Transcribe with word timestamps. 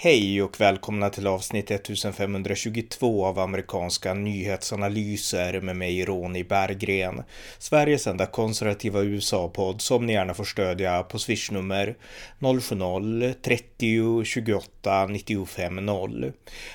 Hej 0.00 0.42
och 0.42 0.60
välkomna 0.60 1.10
till 1.10 1.26
avsnitt 1.26 1.70
1522 1.70 3.26
av 3.26 3.38
amerikanska 3.38 4.14
nyhetsanalyser 4.14 5.60
med 5.60 5.76
mig 5.76 6.04
Ronny 6.04 6.44
Berggren. 6.44 7.22
Sveriges 7.58 8.06
enda 8.06 8.26
konservativa 8.26 9.02
USA-podd 9.02 9.80
som 9.80 10.06
ni 10.06 10.12
gärna 10.12 10.34
får 10.34 10.44
stödja 10.44 11.02
på 11.02 11.18
swishnummer 11.18 11.96
070-30 12.38 14.24
28 14.24 15.06
95 15.06 15.76
0. 15.76 16.32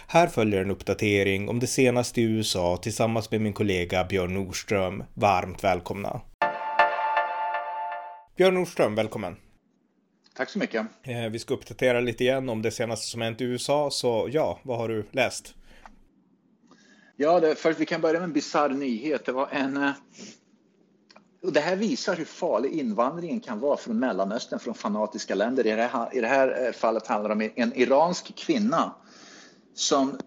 Här 0.08 0.28
följer 0.28 0.62
en 0.62 0.72
uppdatering 0.72 1.50
om 1.50 1.60
det 1.60 1.68
senaste 1.68 2.22
i 2.22 2.24
USA 2.24 2.78
tillsammans 2.78 3.32
med 3.32 3.42
min 3.42 3.54
kollega 3.54 4.04
Björn 4.04 4.34
Nordström. 4.34 5.04
Varmt 5.14 5.64
välkomna! 5.64 6.22
Björn 8.38 8.54
Nordström, 8.54 8.96
välkommen! 8.96 9.36
Tack 10.34 10.50
så 10.50 10.60
mycket. 10.60 10.86
Eh, 11.04 11.30
vi 11.32 11.40
ska 11.40 11.54
uppdatera 11.54 12.00
lite 12.00 12.24
igen 12.24 12.50
om 12.50 12.62
det 12.62 12.72
senaste 12.72 13.08
som 13.08 13.22
hänt 13.22 13.42
i 13.42 13.44
USA, 13.44 13.90
så 13.92 14.28
ja, 14.32 14.60
vad 14.64 14.78
har 14.78 14.90
du 14.90 15.06
läst? 15.12 15.56
Ja, 17.16 17.40
det, 17.40 17.56
först 17.56 17.80
vi 17.80 17.86
kan 17.86 18.02
börja 18.02 18.20
med 18.20 18.24
en 18.24 18.34
bisarr 18.34 18.70
nyhet. 18.70 19.26
Det 19.26 19.32
var 19.32 19.48
en... 19.52 19.78
Eh, 19.78 19.92
och 21.44 21.54
det 21.54 21.60
här 21.60 21.76
visar 21.76 22.16
hur 22.16 22.26
farlig 22.26 22.72
invandringen 22.72 23.40
kan 23.40 23.60
vara 23.60 23.78
från 23.78 24.00
Mellanöstern, 24.00 24.60
från 24.60 24.74
fanatiska 24.74 25.36
länder. 25.36 25.68
I 25.68 25.72
det 25.72 25.84
här, 25.84 26.18
i 26.18 26.22
det 26.22 26.28
här 26.28 26.66
eh, 26.66 26.72
fallet 26.72 27.08
handlar 27.08 27.36
det 27.36 27.46
om 27.46 27.52
en 27.56 27.74
iransk 27.74 28.36
kvinna 28.36 28.96
som 29.74 30.18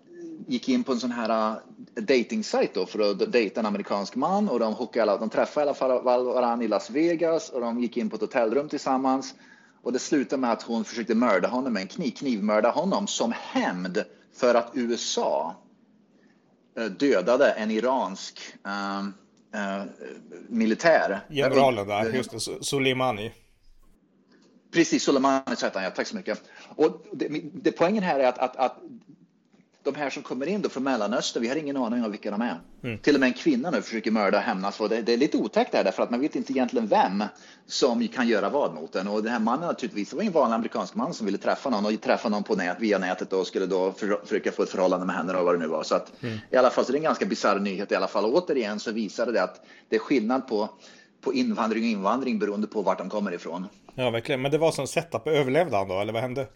gick 0.47 0.69
in 0.69 0.84
på 0.84 0.92
en 0.92 1.00
sån 1.00 1.11
här 1.11 1.61
dating-sajt 2.00 2.75
då 2.75 2.86
för 2.86 3.11
att 3.11 3.33
dejta 3.33 3.61
en 3.61 3.66
amerikansk 3.66 4.16
man 4.16 4.48
och 4.48 4.59
de, 4.59 4.75
hookade, 4.75 5.19
de 5.19 5.30
träffade 5.30 5.66
i 5.66 5.69
alla 5.69 5.75
fall 5.75 6.25
varandra 6.25 6.64
i 6.64 6.69
Las 6.69 6.91
Vegas 6.91 7.50
och 7.50 7.61
de 7.61 7.80
gick 7.80 7.97
in 7.97 8.11
på 8.11 8.16
ett 8.16 8.23
hotellrum 8.23 8.69
tillsammans 8.69 9.34
och 9.83 9.93
det 9.93 9.98
slutade 9.98 10.41
med 10.41 10.53
att 10.53 10.62
hon 10.62 10.84
försökte 10.84 11.14
mörda 11.14 11.48
honom 11.48 11.73
med 11.73 11.83
en 11.83 11.89
kniv, 11.89 12.11
knivmörda 12.11 12.70
honom 12.70 13.06
som 13.06 13.33
hämnd 13.37 14.05
för 14.34 14.55
att 14.55 14.70
USA 14.75 15.56
eh, 16.78 16.84
dödade 16.84 17.50
en 17.50 17.70
iransk 17.70 18.41
uh, 18.67 19.09
uh, 19.61 19.84
militär. 20.48 21.20
Generalen 21.28 21.89
där, 21.89 22.12
just 22.12 22.31
det, 22.31 22.65
Soleimani. 22.65 23.33
Precis, 24.73 25.03
Soleimani 25.03 25.42
hette 25.48 25.70
han, 25.75 25.84
ja, 25.84 25.91
tack 25.91 26.06
så 26.06 26.17
mycket. 26.17 26.43
Och 26.77 27.06
det, 27.12 27.28
det, 27.55 27.72
poängen 27.72 28.03
här 28.03 28.20
är 28.20 28.28
att, 28.28 28.39
att, 28.39 28.56
att 28.56 28.78
de 29.87 29.95
här 29.95 30.11
som 30.11 30.23
kommer 30.23 30.47
in 30.47 30.62
då 30.62 30.69
från 30.69 30.83
Mellanöstern, 30.83 31.42
vi 31.42 31.48
har 31.48 31.56
ingen 31.56 31.77
aning 31.77 32.05
om 32.05 32.11
vilka 32.11 32.31
de 32.31 32.41
är. 32.41 32.61
Mm. 32.83 32.98
Till 32.98 33.15
och 33.15 33.20
med 33.20 33.27
en 33.27 33.33
kvinna 33.33 33.70
nu 33.70 33.83
försöker 33.83 34.11
mörda 34.11 34.39
och 34.39 34.45
hämnas. 34.45 34.78
Det, 34.78 35.03
det 35.03 35.12
är 35.12 35.17
lite 35.17 35.37
otäckt 35.37 35.73
där, 35.73 35.84
därför 35.84 36.03
att 36.03 36.11
man 36.11 36.20
vet 36.20 36.37
inte 36.37 36.53
egentligen 36.53 36.87
vem 36.87 37.25
som 37.67 38.09
kan 38.09 38.28
göra 38.28 38.48
vad 38.48 38.75
mot 38.75 38.97
en. 38.97 39.09
Och 39.09 39.23
den 39.23 39.33
här 39.33 39.39
mannen 39.39 39.67
naturligtvis, 39.67 40.11
det 40.11 40.17
var 40.17 40.23
en 40.23 40.33
vanlig 40.33 40.55
amerikansk 40.55 40.95
man 40.95 41.15
som 41.15 41.27
ville 41.27 41.39
träffa 41.39 41.70
någon 41.70 41.87
och 41.87 42.01
träffa 42.01 42.28
någon 42.28 42.43
på 42.43 42.55
nät, 42.55 42.77
via 42.81 42.98
nätet 42.98 43.33
och 43.33 43.47
skulle 43.47 43.67
då 43.67 43.93
för, 43.93 44.20
försöka 44.25 44.53
få 44.53 44.62
ett 44.62 44.70
förhållande 44.70 45.06
med 45.06 45.17
henne 45.17 45.33
och 45.33 45.45
vad 45.45 45.55
det 45.55 45.59
nu 45.59 45.67
var. 45.67 45.83
Så 45.83 45.95
att 45.95 46.23
mm. 46.23 46.39
i 46.50 46.56
alla 46.56 46.71
fall, 46.71 46.84
så 46.84 46.93
det 46.93 46.97
är 46.97 47.00
en 47.00 47.05
ganska 47.05 47.27
bisarr 47.27 47.59
nyhet 47.59 47.93
i 47.93 47.95
alla 47.95 48.09
fall. 48.09 48.25
Och 48.25 48.34
återigen 48.34 48.81
så 48.81 48.93
visade 48.93 49.33
det 49.33 49.43
att 49.43 49.67
det 49.89 49.97
är 49.97 50.00
skillnad 50.00 50.48
på 50.48 50.69
på 51.21 51.34
invandring 51.34 51.83
och 51.83 51.89
invandring 51.89 52.39
beroende 52.39 52.67
på 52.67 52.83
vart 52.83 52.98
de 52.98 53.11
kommer 53.11 53.34
ifrån. 53.34 53.67
Ja, 53.95 54.11
verkligen. 54.11 54.43
Men 54.43 54.50
det 54.50 54.59
var 54.59 54.73
som 54.73 54.87
setup. 54.87 55.27
Överlevde 55.27 55.77
han 55.77 55.89
då, 55.89 56.00
eller 56.00 56.12
vad 56.12 56.23
hände? 56.23 56.47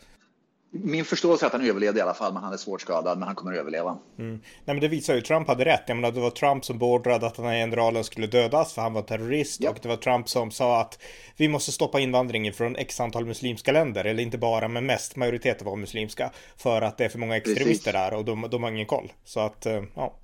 Min 0.73 1.05
förståelse 1.05 1.45
är 1.45 1.47
att 1.47 1.53
han 1.53 1.67
överlevde 1.67 1.99
i 1.99 2.03
alla 2.03 2.15
fall, 2.15 2.33
men 2.33 2.43
han 2.43 2.53
är 2.53 2.57
svårt 2.57 2.81
skadad, 2.81 3.19
men 3.19 3.27
han 3.27 3.37
kommer 3.37 3.53
att 3.53 3.59
överleva. 3.59 3.99
Mm. 4.19 4.31
Nej, 4.33 4.41
men 4.65 4.81
det 4.81 4.89
visar 4.89 5.15
ju 5.15 5.21
Trump 5.21 5.49
hade 5.49 5.65
rätt. 5.65 5.83
Jag 5.87 5.97
menar, 5.97 6.13
det 6.13 6.21
var 6.21 6.31
Trump 6.31 6.65
som 6.65 6.79
beordrade 6.79 7.27
att 7.27 7.35
den 7.35 7.45
här 7.45 7.55
generalen 7.55 8.05
skulle 8.05 8.27
dödas 8.27 8.73
för 8.73 8.83
han 8.83 8.93
var 8.93 9.03
terrorist 9.03 9.61
ja. 9.61 9.71
och 9.71 9.79
det 9.83 9.89
var 9.89 9.97
Trump 9.97 10.29
som 10.29 10.51
sa 10.51 10.81
att 10.81 10.99
vi 11.37 11.49
måste 11.49 11.73
stoppa 11.73 12.01
invandringen 12.01 12.53
från 12.53 12.77
x 12.77 13.01
antal 13.01 13.27
muslimska 13.27 13.73
länder, 13.73 14.05
eller 14.05 14.23
inte 14.23 14.39
bara, 14.39 14.69
men 14.69 14.87
mest 14.87 15.17
majoriteten 15.17 15.67
var 15.67 15.77
muslimska, 15.77 16.31
för 16.57 16.83
att 16.83 16.99
det 16.99 17.05
är 17.05 17.09
för 17.09 17.19
många 17.19 17.37
extremister 17.37 17.93
Precis. 17.93 18.11
där 18.11 18.15
och 18.15 18.25
de, 18.25 18.47
de 18.51 18.63
har 18.63 18.71
ingen 18.71 18.87
koll. 18.87 19.13
Så 19.25 19.41
att, 19.41 19.67
eh, 19.67 19.83
ja. 19.95 20.15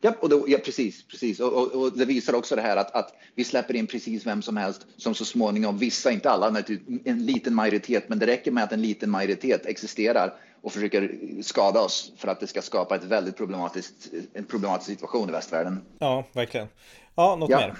Ja, 0.00 0.14
och 0.20 0.28
då, 0.28 0.44
ja 0.48 0.58
precis. 0.64 1.02
precis. 1.02 1.40
Och, 1.40 1.52
och, 1.52 1.82
och, 1.82 1.98
det 1.98 2.04
visar 2.04 2.34
också 2.34 2.56
det 2.56 2.62
här 2.62 2.76
att, 2.76 2.94
att 2.94 3.14
vi 3.34 3.44
släpper 3.44 3.76
in 3.76 3.86
precis 3.86 4.26
vem 4.26 4.42
som 4.42 4.56
helst 4.56 4.86
som 4.96 5.14
så 5.14 5.24
småningom, 5.24 5.78
vissa, 5.78 6.10
inte 6.10 6.30
alla, 6.30 6.62
en 7.04 7.26
liten 7.26 7.54
majoritet, 7.54 8.08
men 8.08 8.18
det 8.18 8.26
räcker 8.26 8.50
med 8.50 8.64
att 8.64 8.72
en 8.72 8.82
liten 8.82 9.10
majoritet 9.10 9.66
existerar 9.66 10.34
och 10.62 10.72
försöker 10.72 11.18
skada 11.42 11.80
oss 11.80 12.12
för 12.16 12.28
att 12.28 12.40
det 12.40 12.46
ska 12.46 12.62
skapa 12.62 12.96
ett 12.96 13.04
väldigt 13.04 13.36
problematiskt, 13.36 14.08
en 14.32 14.44
problematisk 14.44 14.90
situation 14.90 15.28
i 15.28 15.32
västvärlden. 15.32 15.80
Ja, 15.98 16.24
verkligen. 16.32 16.68
Ja, 17.14 17.36
något 17.36 17.50
ja. 17.50 17.58
mer? 17.58 17.74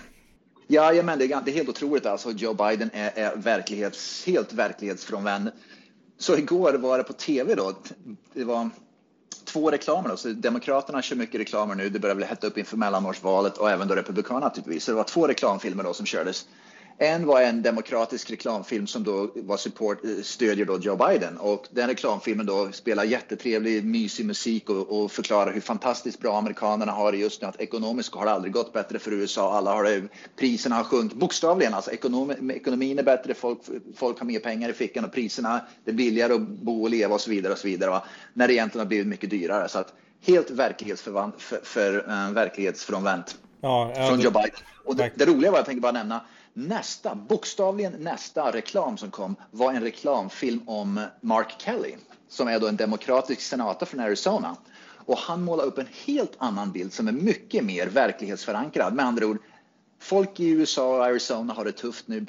Ja, 0.67 1.03
men 1.03 1.19
det, 1.19 1.25
är, 1.25 1.43
det 1.45 1.51
är 1.51 1.55
helt 1.55 1.69
otroligt 1.69 2.07
alltså. 2.07 2.31
Joe 2.31 2.55
Biden 2.55 2.91
är, 2.93 3.11
är 3.15 3.37
verklighets, 3.37 4.27
helt 4.27 4.53
verklighetsfrånvänd. 4.53 5.51
Så 6.19 6.37
igår 6.37 6.75
var 6.75 6.99
det 6.99 7.05
på 7.05 7.13
tv 7.13 7.55
då. 7.55 7.73
Det 8.35 8.45
var 8.45 8.71
två 9.49 9.71
reklamer. 9.71 10.09
Då. 10.09 10.17
Så 10.17 10.29
Demokraterna 10.29 11.03
kör 11.03 11.17
mycket 11.17 11.41
reklamer 11.41 11.75
nu. 11.75 11.89
Det 11.89 11.99
börjar 11.99 12.15
väl 12.17 12.25
hetta 12.25 12.47
upp 12.47 12.59
inför 12.59 12.77
mellanårsvalet 12.77 13.59
och 13.59 13.71
även 13.71 13.89
då 13.89 13.95
Republikanerna 13.95 14.47
naturligtvis. 14.47 14.85
Så 14.85 14.91
det 14.91 14.97
var 14.97 15.05
två 15.05 15.27
reklamfilmer 15.27 15.85
då 15.85 15.95
som 15.95 16.07
kördes. 16.07 16.47
En 17.01 17.27
var 17.27 17.43
en 17.43 17.63
demokratisk 17.63 18.31
reklamfilm 18.31 18.87
som 18.87 19.05
då 19.05 19.31
var 19.35 19.57
support, 19.57 20.05
eh, 20.05 20.11
stödjer 20.23 20.67
då 20.67 20.79
Joe 20.79 20.97
Biden 20.97 21.39
och 21.39 21.67
den 21.71 21.89
reklamfilmen 21.89 22.47
då 22.47 22.73
spelar 22.73 23.05
jättetrevlig, 23.05 23.85
mysig 23.85 24.27
musik 24.27 24.71
och, 24.71 25.03
och 25.03 25.13
förklarar 25.13 25.53
hur 25.53 25.61
fantastiskt 25.61 26.21
bra 26.21 26.39
amerikanerna 26.39 26.93
har 26.93 27.13
det 27.13 27.19
just 27.19 27.43
nu. 27.43 27.49
Att 27.49 27.61
ekonomiskt 27.61 28.15
har 28.15 28.25
det 28.25 28.31
aldrig 28.31 28.53
gått 28.53 28.73
bättre 28.73 28.99
för 28.99 29.13
USA. 29.13 29.57
Alla 29.57 29.75
har 29.75 29.85
det, 29.85 30.03
priserna 30.37 30.77
har 30.77 30.85
sjunkit 30.85 31.19
bokstavligen. 31.19 31.75
Alltså 31.75 31.91
ekonom, 31.91 32.51
ekonomin 32.51 32.99
är 32.99 33.03
bättre, 33.03 33.35
folk, 33.35 33.59
folk 33.97 34.19
har 34.19 34.27
mer 34.27 34.41
pengar 34.41 34.69
i 34.69 34.73
fickan 34.73 35.05
och 35.05 35.13
priserna 35.13 35.61
det 35.85 35.91
är 35.91 35.95
billigare 35.95 36.33
att 36.33 36.41
bo 36.41 36.83
och 36.83 36.91
leva 36.91 37.15
och 37.15 37.21
så 37.21 37.31
vidare 37.31 37.53
och 37.53 37.59
så 37.59 37.69
vidare. 37.69 37.91
Va? 37.91 38.05
När 38.35 38.49
det 38.49 38.55
egentligen 38.55 38.85
har 38.85 38.89
blivit 38.89 39.07
mycket 39.07 39.31
dyrare. 39.31 39.69
Så 39.69 39.79
att 39.79 39.93
helt 40.27 40.51
verklighetsförvant, 40.51 41.43
för, 41.43 41.61
för, 41.63 41.97
uh, 41.97 42.33
verklighetsfrånvänt 42.33 43.39
ja, 43.61 43.93
från 44.09 44.21
Joe 44.21 44.31
Biden. 44.31 44.61
Och 44.85 44.97
det, 44.97 45.11
det 45.15 45.27
roliga 45.27 45.51
var, 45.51 45.59
jag 45.59 45.67
tänker 45.67 45.83
bara 45.83 45.93
nämna, 45.93 46.21
Nästa, 46.61 47.15
bokstavligen 47.15 47.93
nästa 47.93 48.53
reklam 48.53 48.97
som 48.97 49.11
kom 49.11 49.37
var 49.51 49.73
en 49.73 49.83
reklamfilm 49.83 50.63
om 50.67 51.01
Mark 51.21 51.55
Kelly 51.59 51.95
som 52.29 52.49
är 52.49 52.61
då 52.61 52.67
en 52.69 52.77
demokratisk 52.77 53.41
senator 53.41 53.87
från 53.87 54.01
Arizona. 54.01 54.57
Och 55.07 55.19
han 55.19 55.43
målar 55.43 55.65
upp 55.65 55.79
en 55.79 55.89
helt 56.07 56.33
annan 56.39 56.73
bild 56.73 56.93
som 56.93 57.09
är 57.09 57.13
mycket 57.13 57.65
mer 57.65 57.87
verklighetsförankrad. 57.87 58.95
Med 58.95 59.05
andra 59.07 59.27
ord, 59.27 59.39
Folk 60.01 60.41
i 60.41 60.49
USA 60.49 60.97
och 60.97 61.05
Arizona 61.05 61.53
har 61.53 61.65
det 61.65 61.73
tufft 61.73 62.09
nu. 62.09 62.27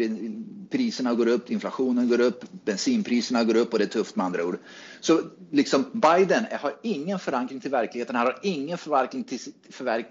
Priserna 0.69 1.13
går 1.13 1.28
upp, 1.28 1.52
inflationen 1.52 2.09
går 2.09 2.19
upp, 2.19 2.44
bensinpriserna 2.66 3.44
går 3.44 3.56
upp 3.56 3.74
och 3.74 3.80
det 3.80 3.85
är 3.85 3.90
tufft 3.90 4.16
med 4.16 4.25
andra 4.25 4.46
ord. 4.46 4.57
Så 5.00 5.22
liksom 5.52 5.85
Biden 5.94 6.46
har 6.62 6.75
ingen 6.84 7.19
förankring 7.19 7.59
till 7.59 7.72
verkligheten. 7.72 8.16
Han 8.16 8.25
har 8.25 8.40
ingen 8.44 8.78
förankring 8.78 9.24
till, 9.24 9.40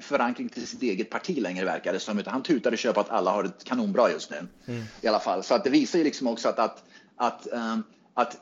förankring 0.01 0.49
till 0.49 0.67
sitt 0.67 0.83
eget 0.83 1.11
parti 1.11 1.39
längre 1.39 1.65
verkar 1.65 1.93
det 1.93 2.01
som. 2.01 2.19
Utan 2.19 2.33
han 2.33 2.43
tutar 2.43 2.73
och 2.73 2.79
kör 2.79 2.93
på 2.93 3.01
att 3.01 3.11
alla 3.11 3.31
har 3.31 3.43
det 3.43 3.65
kanonbra 3.65 4.11
just 4.11 4.31
nu. 4.31 4.37
Mm. 4.67 4.85
I 5.01 5.09
alla 5.09 5.21
fall. 5.21 5.43
Så 5.43 5.55
att 5.55 5.65
det 5.65 5.71
visar 5.71 5.99
ju 5.99 6.05
liksom 6.05 6.27
också 6.27 6.49
att, 6.49 6.59
att, 6.59 6.85
att, 7.17 7.47
um, 7.53 7.83
att 8.15 8.39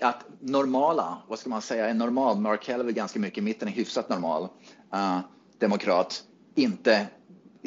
att 0.00 0.24
normala, 0.40 1.18
vad 1.28 1.38
ska 1.38 1.50
man 1.50 1.62
säga, 1.62 1.88
en 1.88 1.98
normal, 1.98 2.38
Mark 2.38 2.64
Kelly 2.64 2.88
är 2.88 2.92
ganska 2.92 3.18
mycket 3.18 3.38
i 3.38 3.40
mitten, 3.40 3.68
är 3.68 3.72
hyfsat 3.72 4.08
normal 4.08 4.48
uh, 4.94 5.20
demokrat, 5.58 6.22
inte 6.54 7.06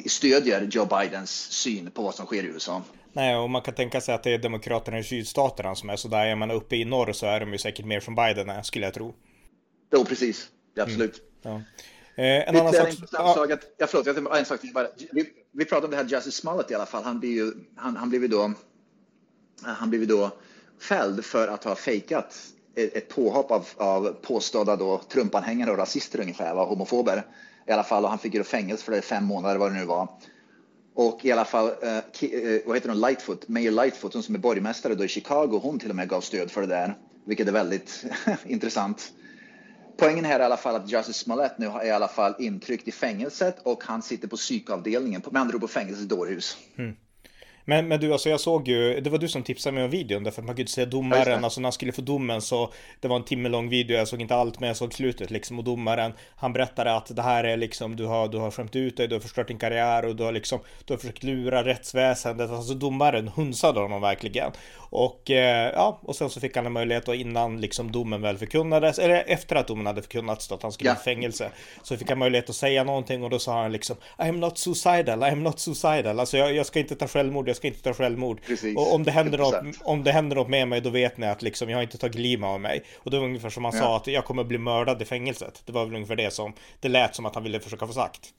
stödjer 0.06 0.62
Joe 0.62 0.86
Bidens 0.86 1.32
syn 1.32 1.92
på 1.92 2.04
vad 2.04 2.16
som 2.16 2.26
sker 2.26 2.44
i 2.44 2.48
USA. 2.48 2.82
Nej, 3.14 3.36
och 3.36 3.50
man 3.50 3.62
kan 3.62 3.74
tänka 3.74 4.02
sig 4.02 4.16
att 4.16 4.24
det 4.24 4.34
är 4.34 4.38
demokraterna 4.38 5.00
i 5.00 5.04
sydstaterna 5.04 5.76
som 5.76 5.90
är 5.90 5.96
så 5.96 6.08
där. 6.08 6.26
Är 6.26 6.36
man 6.36 6.52
uppe 6.52 6.76
i 6.76 6.86
norr 6.86 7.14
så 7.14 7.26
är 7.26 7.40
de 7.40 7.52
ju 7.52 7.58
säkert 7.58 7.86
mer 7.86 8.00
från 8.00 8.16
Biden, 8.16 8.64
skulle 8.64 8.86
jag 8.86 8.94
tro. 8.94 9.14
Jo, 9.94 10.06
precis. 10.06 10.50
Absolut. 10.80 11.22
Mm. 11.44 11.62
Ja. 12.16 12.24
Eh, 12.24 12.50
en 12.50 12.56
annan 12.56 12.74
sak. 12.74 12.90
Ja. 13.12 13.34
sak 13.34 13.52
att, 13.52 13.64
ja, 13.78 13.88
förlåt, 13.88 14.06
jag 14.06 14.40
en 14.40 14.46
sak 14.46 14.60
bara. 14.74 14.88
Vi, 15.12 15.30
vi 15.52 15.66
pratade 15.66 15.86
om 15.86 15.92
det 15.92 15.98
här 15.98 16.04
Justice 16.04 16.42
Smollett 16.42 16.72
i 16.72 16.76
alla 16.76 16.86
fall. 16.86 17.04
Han 17.04 17.20
blev 17.20 17.32
ju, 17.32 17.54
han, 17.76 17.96
han 17.96 18.10
blev 18.10 18.30
då, 18.30 18.54
han 19.62 19.90
blev 19.90 20.08
då 20.08 20.32
fälld 20.82 21.26
för 21.26 21.48
att 21.48 21.64
ha 21.64 21.76
fejkat 21.76 22.36
ett, 22.76 22.96
ett 22.96 23.10
påhopp 23.10 23.52
av, 23.52 23.68
av 23.78 24.16
påstådda 24.22 24.76
då 24.76 25.02
Trumpanhängare 25.10 25.72
och 25.72 25.78
rasister 25.78 26.20
ungefär, 26.20 26.56
var 26.56 26.66
homofober 26.66 27.24
i 27.72 27.74
alla 27.74 27.84
fall 27.84 28.04
och 28.04 28.10
han 28.10 28.20
fick 28.20 28.34
ju 28.34 28.44
fängelse 28.44 28.84
för 28.84 28.92
det 28.92 29.02
fem 29.02 29.26
månader 29.26 29.58
vad 29.58 29.72
det 29.72 29.80
nu 29.80 29.86
var. 29.86 30.08
Och 30.96 31.26
i 31.26 31.32
alla 31.32 31.46
fall, 31.46 31.72
eh, 31.82 31.98
eh, 31.98 32.62
vad 32.66 32.76
heter 32.76 32.90
hon, 32.90 33.02
Lightfoot, 33.02 33.48
Mayor 33.48 33.72
Lightfoot, 33.72 34.14
hon 34.14 34.24
som 34.24 34.36
är 34.36 34.40
borgmästare 34.40 34.96
då 34.96 35.06
i 35.06 35.08
Chicago, 35.08 35.60
hon 35.64 35.80
till 35.80 35.90
och 35.90 35.96
med 35.96 36.10
gav 36.10 36.22
stöd 36.22 36.52
för 36.52 36.62
det 36.62 36.68
där, 36.68 36.98
vilket 37.26 37.48
är 37.48 37.52
väldigt 37.52 38.06
intressant. 38.46 39.12
Poängen 39.98 40.26
här 40.26 40.36
är 40.36 40.40
i 40.40 40.46
alla 40.46 40.58
fall 40.58 40.76
att 40.76 40.92
Justice 40.92 41.20
Smollett 41.20 41.58
nu 41.58 41.66
är 41.66 41.86
i 41.86 41.92
alla 41.92 42.08
fall 42.08 42.36
intryckt 42.40 42.88
i 42.88 42.92
fängelset 42.92 43.60
och 43.64 43.84
han 43.84 44.02
sitter 44.02 44.28
på 44.28 44.36
psykavdelningen, 44.36 45.22
med 45.32 45.42
andra 45.42 45.56
ord 45.56 45.62
på 45.62 45.68
fängelsets 45.68 46.08
dårhus. 46.08 46.58
Mm. 46.78 46.96
Men, 47.72 47.88
men 47.88 48.00
du, 48.00 48.14
alltså 48.14 48.30
jag 48.30 48.40
såg 48.40 48.68
ju, 48.68 49.00
det 49.02 49.10
var 49.10 49.18
du 49.18 49.28
som 49.28 49.44
tipsade 49.44 49.74
mig 49.74 49.84
om 49.84 49.90
videon 49.90 50.24
därför 50.24 50.42
att 50.42 50.46
man 50.46 50.56
kunde 50.56 50.72
se 50.72 50.86
domaren, 50.86 51.40
ja, 51.40 51.44
alltså 51.44 51.62
när 51.62 51.66
han 51.66 51.74
skulle 51.74 51.92
få 51.92 52.02
domen 52.02 52.42
så 52.42 52.74
det 53.00 53.08
var 53.08 53.16
en 53.16 53.24
timme 53.24 53.50
lång 53.50 53.70
video, 53.70 53.98
jag 53.98 54.08
såg 54.08 54.22
inte 54.22 54.36
allt 54.36 54.60
men 54.60 54.68
jag 54.68 54.78
såg 54.78 54.94
slutet 54.94 55.32
liksom 55.32 55.60
och 55.60 55.64
domaren, 55.66 56.14
han 56.36 56.54
berättade 56.54 56.96
att 56.96 57.16
det 57.16 57.22
här 57.22 57.44
är 57.44 57.58
liksom, 57.58 57.96
du 57.96 58.06
har, 58.06 58.28
du 58.28 58.38
har 58.38 58.52
skämt 58.52 58.76
ut 58.76 58.98
dig, 58.98 59.08
du 59.08 59.16
har 59.16 59.20
förstört 59.20 59.48
din 59.48 59.58
karriär 59.58 60.06
och 60.06 60.16
du 60.16 60.24
har 60.24 60.32
liksom, 60.32 60.60
du 60.86 60.94
har 60.94 60.98
försökt 60.98 61.24
lura 61.24 61.64
rättsväsendet, 61.64 62.52
alltså 62.52 62.74
domaren 62.74 63.28
hunsade 63.28 63.80
honom 63.80 64.02
verkligen. 64.02 64.52
Och 64.92 65.32
eh, 65.32 65.72
ja, 65.74 66.00
och 66.02 66.16
sen 66.16 66.30
så 66.30 66.40
fick 66.40 66.56
han 66.56 66.66
en 66.66 66.72
möjlighet 66.72 67.08
och 67.08 67.16
innan 67.16 67.62
liksom 67.62 67.92
domen 67.92 68.22
väl 68.22 68.38
förkunnades, 68.38 69.00
eller 69.00 69.24
efter 69.28 69.56
att 69.56 69.68
domen 69.68 69.86
hade 69.86 70.02
förkunnats 70.02 70.48
då 70.48 70.56
att 70.56 70.64
han 70.64 70.72
skulle 70.72 70.90
ja. 70.90 70.96
i 70.96 71.04
fängelse, 71.04 71.50
så 71.84 71.98
fick 71.98 72.10
han 72.10 72.20
möjlighet 72.20 72.50
att 72.50 72.56
säga 72.56 72.84
någonting 72.84 73.24
och 73.24 73.30
då 73.30 73.40
sa 73.40 73.62
han 73.62 73.72
liksom 73.72 73.96
I 74.20 74.24
am 74.24 74.40
not 74.40 74.58
suicidal, 74.58 75.24
I 75.24 75.26
am 75.26 75.44
not 75.44 75.60
suicidal, 75.60 76.20
alltså 76.20 76.38
jag, 76.38 76.56
jag 76.56 76.66
ska 76.66 76.80
inte 76.80 76.96
ta 76.96 77.08
självmord, 77.08 77.50
jag 77.50 77.56
ska 77.62 77.68
inte 77.68 77.82
ta 77.82 77.94
självmord. 77.94 78.42
Precis. 78.48 78.78
Och 78.78 78.94
om 78.94 79.04
det, 79.04 79.12
händer 79.12 79.38
något, 79.38 79.78
om 79.84 80.04
det 80.04 80.12
händer 80.12 80.36
något 80.36 80.50
med 80.50 80.68
mig, 80.68 80.82
då 80.82 80.90
vet 80.90 81.18
ni 81.18 81.28
att 81.28 81.42
liksom, 81.42 81.70
jag 81.70 81.78
har 81.78 81.84
inte 81.84 81.98
tagit 81.98 82.16
lima 82.16 82.48
av 82.48 82.62
mig. 82.62 82.84
Och 82.98 83.12
det 83.12 83.20
var 83.20 83.26
ungefär 83.26 83.50
som 83.50 83.66
han 83.66 83.74
ja. 83.76 83.80
sa, 83.80 83.98
att 83.98 84.08
jag 84.08 84.26
kommer 84.26 84.44
bli 84.44 84.58
mördad 84.58 85.02
i 85.02 85.06
fängelset. 85.06 85.62
Det 85.66 85.72
var 85.72 85.86
väl 85.86 85.96
ungefär 85.96 86.16
det 86.16 86.34
som 86.34 86.54
det 86.80 86.90
lät 86.90 87.16
som 87.16 87.26
att 87.26 87.36
han 87.36 87.44
ville 87.44 87.60
försöka 87.60 87.88
få 87.88 87.94
sagt. 87.94 88.34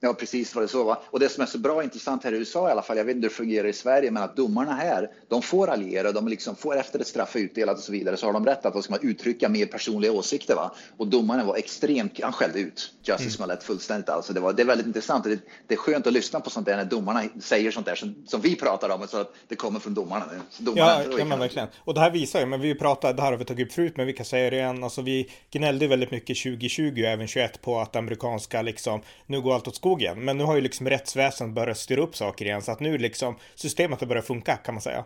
Ja, 0.00 0.14
precis 0.14 0.54
var 0.54 0.62
det 0.62 0.68
så. 0.68 0.84
Va? 0.84 1.02
Och 1.04 1.20
det 1.20 1.28
som 1.28 1.42
är 1.42 1.46
så 1.46 1.58
bra 1.58 1.74
och 1.74 1.82
intressant 1.82 2.24
här 2.24 2.32
i 2.32 2.36
USA 2.36 2.68
i 2.68 2.72
alla 2.72 2.82
fall, 2.82 2.96
jag 2.96 3.04
vet 3.04 3.16
inte 3.16 3.24
hur 3.24 3.28
det 3.28 3.34
fungerar 3.34 3.68
i 3.68 3.72
Sverige, 3.72 4.10
men 4.10 4.22
att 4.22 4.36
domarna 4.36 4.74
här, 4.74 5.10
de 5.28 5.42
får 5.42 5.70
alliera, 5.70 6.12
de 6.12 6.28
liksom 6.28 6.56
får 6.56 6.76
efter 6.76 6.98
ett 6.98 7.06
straff 7.06 7.36
utdelat 7.36 7.76
och 7.76 7.82
så 7.82 7.92
vidare, 7.92 8.16
så 8.16 8.26
har 8.26 8.32
de 8.32 8.46
rätt 8.46 8.66
att 8.66 8.74
då 8.74 8.82
ska 8.82 8.90
man 8.90 9.00
uttrycka 9.02 9.48
mer 9.48 9.66
personliga 9.66 10.12
åsikter. 10.12 10.54
Va? 10.54 10.74
Och 10.96 11.06
domaren 11.06 11.46
var 11.46 11.56
extremt, 11.56 12.20
han 12.22 12.32
skällde 12.32 12.58
ut 12.58 12.92
Justice 13.02 13.22
mm. 13.22 13.30
Smollett 13.30 13.62
fullständigt. 13.62 14.08
Alltså 14.08 14.32
det, 14.32 14.40
var, 14.40 14.52
det 14.52 14.62
är 14.62 14.66
väldigt 14.66 14.86
intressant. 14.86 15.24
Det, 15.24 15.38
det, 15.66 15.74
är 15.74 15.78
skönt 15.78 16.06
att 16.06 16.12
lyssna 16.12 16.40
på 16.40 16.50
sånt 16.50 16.66
där 16.66 16.76
när 16.76 16.84
domarna 16.84 17.22
säger 17.40 17.70
sånt 17.70 17.86
där 17.86 17.94
som, 17.94 18.14
som 18.26 18.40
vi 18.40 18.56
pratar 18.56 18.90
om, 18.90 19.08
så 19.08 19.20
att 19.20 19.34
det 19.48 19.56
kommer 19.56 19.80
från 19.80 19.94
domarna. 19.94 20.24
domarna 20.58 21.04
ja, 21.04 21.18
ja 21.18 21.24
men 21.24 21.38
verkligen. 21.38 21.68
Och 21.78 21.94
det 21.94 22.00
här 22.00 22.10
visar 22.10 22.40
ju, 22.40 22.46
men 22.46 22.60
vi 22.60 22.74
pratar, 22.74 23.12
det 23.12 23.22
här 23.22 23.30
har 23.30 23.38
vi 23.38 23.44
tagit 23.44 23.66
upp 23.66 23.72
förut, 23.72 23.96
men 23.96 24.06
vi 24.06 24.12
kan 24.12 24.26
säga 24.26 24.50
det 24.50 24.56
igen, 24.56 24.84
alltså 24.84 25.02
vi 25.02 25.30
gnällde 25.50 25.88
väldigt 25.88 26.10
mycket 26.10 26.42
2020 26.42 27.02
och 27.02 27.08
även 27.08 27.26
21 27.26 27.62
på 27.62 27.80
att 27.80 27.96
amerikanska 27.96 28.62
liksom, 28.62 29.00
nu 29.26 29.40
går 29.40 29.54
allt 29.54 29.68
åt 29.68 29.76
skogen. 29.76 29.87
Men 29.96 30.38
nu 30.38 30.44
har 30.44 30.54
ju 30.54 30.60
liksom 30.60 30.88
rättsväsendet 30.88 31.54
börjat 31.54 31.78
styra 31.78 32.02
upp 32.02 32.16
saker 32.16 32.44
igen 32.44 32.62
så 32.62 32.72
att 32.72 32.80
nu 32.80 32.98
liksom 32.98 33.36
systemet 33.54 34.00
har 34.00 34.06
börjat 34.06 34.26
funka 34.26 34.56
kan 34.56 34.74
man 34.74 34.82
säga. 34.82 35.04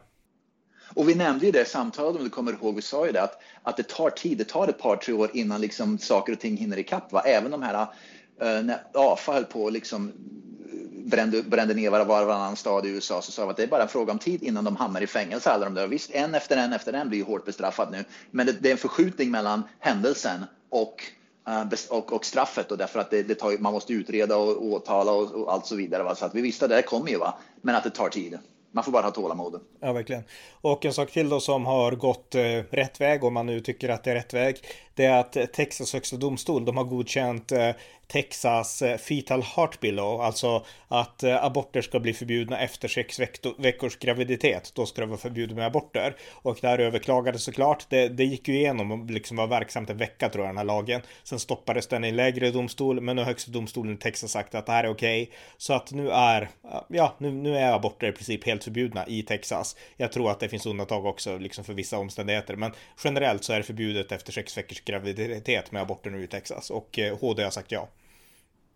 Och 0.94 1.08
vi 1.08 1.14
nämnde 1.14 1.46
ju 1.46 1.52
det 1.52 1.68
samtalet 1.68 2.16
om 2.16 2.24
du 2.24 2.30
kommer 2.30 2.52
ihåg, 2.52 2.74
vi 2.74 2.82
sa 2.82 3.06
ju 3.06 3.12
det 3.12 3.22
att, 3.22 3.42
att 3.62 3.76
det 3.76 3.88
tar 3.88 4.10
tid, 4.10 4.38
det 4.38 4.44
tar 4.44 4.68
ett 4.68 4.78
par 4.78 4.96
tre 4.96 5.14
år 5.14 5.30
innan 5.32 5.60
liksom 5.60 5.98
saker 5.98 6.32
och 6.32 6.40
ting 6.40 6.56
hinner 6.56 6.78
ikapp. 6.78 7.12
Va? 7.12 7.20
Även 7.20 7.50
de 7.50 7.62
här, 7.62 7.82
uh, 7.82 8.64
när 8.64 8.78
AFA 8.94 9.32
höll 9.32 9.44
på 9.44 9.70
liksom 9.70 10.08
eh, 10.08 11.08
brände, 11.08 11.42
brände 11.42 11.74
ner 11.74 11.90
var 11.90 12.04
varannan 12.04 12.56
stad 12.56 12.86
i 12.86 12.88
USA 12.88 13.22
så 13.22 13.32
sa 13.32 13.44
vi 13.44 13.50
att 13.50 13.56
det 13.56 13.62
är 13.62 13.66
bara 13.66 13.82
en 13.82 13.88
fråga 13.88 14.12
om 14.12 14.18
tid 14.18 14.42
innan 14.42 14.64
de 14.64 14.76
hamnar 14.76 15.00
i 15.00 15.06
fängelse 15.06 15.50
alla 15.50 15.64
de 15.64 15.74
där. 15.74 15.86
Visst, 15.86 16.10
en 16.10 16.34
efter 16.34 16.56
en 16.56 16.72
efter 16.72 16.92
en 16.92 17.08
blir 17.08 17.18
ju 17.18 17.24
hårt 17.24 17.44
bestraffad 17.44 17.88
nu, 17.92 18.04
men 18.30 18.46
det, 18.46 18.52
det 18.52 18.68
är 18.68 18.72
en 18.72 18.78
förskjutning 18.78 19.30
mellan 19.30 19.62
händelsen 19.78 20.44
och 20.70 21.02
Eh, 21.48 21.64
och, 21.90 22.12
och, 22.12 22.24
straffet 22.24 22.68
då 22.68 22.76
därför 22.76 23.00
att 23.00 23.10
det, 23.10 23.22
det 23.22 23.34
tar, 23.34 23.58
man 23.58 23.72
måste 23.72 23.92
utreda 23.92 24.36
och 24.36 24.64
åtala 24.64 25.12
och, 25.12 25.30
och 25.30 25.52
allt 25.52 25.66
så 25.66 25.76
vidare. 25.76 26.02
Va? 26.02 26.14
Så 26.14 26.24
att 26.24 26.34
vi 26.34 26.40
visste 26.40 26.64
att 26.64 26.70
det 26.70 26.82
kommer 26.82 27.10
ju, 27.10 27.18
va? 27.18 27.34
men 27.60 27.74
att 27.74 27.84
det 27.84 27.90
tar 27.90 28.08
tid. 28.08 28.38
Man 28.74 28.84
får 28.84 28.92
bara 28.92 29.02
ha 29.02 29.10
tålamod. 29.10 29.60
Ja, 29.80 29.92
verkligen. 29.92 30.24
Och 30.60 30.84
en 30.84 30.92
sak 30.92 31.10
till 31.10 31.28
då 31.28 31.40
som 31.40 31.66
har 31.66 31.92
gått 31.92 32.34
eh, 32.34 32.42
rätt 32.70 33.00
väg, 33.00 33.24
om 33.24 33.34
man 33.34 33.46
nu 33.46 33.60
tycker 33.60 33.88
att 33.88 34.04
det 34.04 34.10
är 34.10 34.14
rätt 34.14 34.34
väg, 34.34 34.56
det 34.94 35.04
är 35.04 35.20
att 35.20 35.52
Texas 35.52 35.92
högsta 35.92 36.16
domstol, 36.16 36.64
de 36.64 36.76
har 36.76 36.84
godkänt 36.84 37.52
eh, 37.52 37.70
Texas 38.12 38.82
eh, 38.82 38.98
fetal 38.98 39.42
heart 39.42 39.80
below, 39.80 40.20
alltså 40.20 40.64
att 40.88 41.22
eh, 41.22 41.44
aborter 41.44 41.82
ska 41.82 42.00
bli 42.00 42.12
förbjudna 42.12 42.58
efter 42.58 42.88
sex 42.88 43.20
veckors 43.58 43.96
graviditet. 43.96 44.72
Då 44.74 44.86
ska 44.86 45.00
det 45.00 45.06
vara 45.06 45.18
förbjudet 45.18 45.56
med 45.56 45.66
aborter. 45.66 46.16
Och 46.32 46.58
det 46.60 46.68
här 46.68 46.78
överklagades 46.78 47.42
såklart. 47.42 47.86
Det, 47.88 48.08
det 48.08 48.24
gick 48.24 48.48
ju 48.48 48.54
igenom 48.54 48.92
och 48.92 49.10
liksom 49.10 49.36
var 49.36 49.46
verksamt 49.46 49.90
en 49.90 49.96
vecka 49.96 50.28
tror 50.28 50.44
jag, 50.44 50.50
den 50.50 50.56
här 50.56 50.64
lagen. 50.64 51.00
Sen 51.22 51.38
stoppades 51.38 51.86
den 51.86 52.04
i 52.04 52.12
lägre 52.12 52.50
domstol, 52.50 53.00
men 53.00 53.16
nu 53.16 53.22
har 53.22 53.26
högsta 53.26 53.50
domstolen 53.50 53.94
i 53.94 53.96
Texas 53.96 54.30
sagt 54.30 54.54
att 54.54 54.66
det 54.66 54.72
här 54.72 54.84
är 54.84 54.90
okej. 54.90 55.22
Okay. 55.22 55.34
Så 55.56 55.72
att 55.72 55.92
nu 55.92 56.10
är, 56.10 56.48
ja, 56.88 57.14
nu, 57.18 57.30
nu 57.30 57.56
är 57.56 57.72
aborter 57.72 58.06
i 58.06 58.12
princip 58.12 58.46
helt 58.46 58.64
förbjudna 58.64 59.06
i 59.06 59.22
Texas. 59.22 59.76
Jag 59.96 60.12
tror 60.12 60.30
att 60.30 60.40
det 60.40 60.48
finns 60.48 60.66
undantag 60.66 61.06
också, 61.06 61.38
liksom 61.38 61.64
för 61.64 61.74
vissa 61.74 61.98
omständigheter, 61.98 62.56
men 62.56 62.72
generellt 63.04 63.44
så 63.44 63.52
är 63.52 63.56
det 63.56 63.62
förbjudet 63.62 64.12
efter 64.12 64.32
sex 64.32 64.58
veckors 64.58 64.80
graviditet 64.80 65.72
med 65.72 65.82
aborter 65.82 66.10
nu 66.10 66.24
i 66.24 66.26
Texas 66.26 66.70
och 66.70 66.98
eh, 66.98 67.18
HD 67.18 67.44
har 67.44 67.50
sagt 67.50 67.72
ja. 67.72 67.88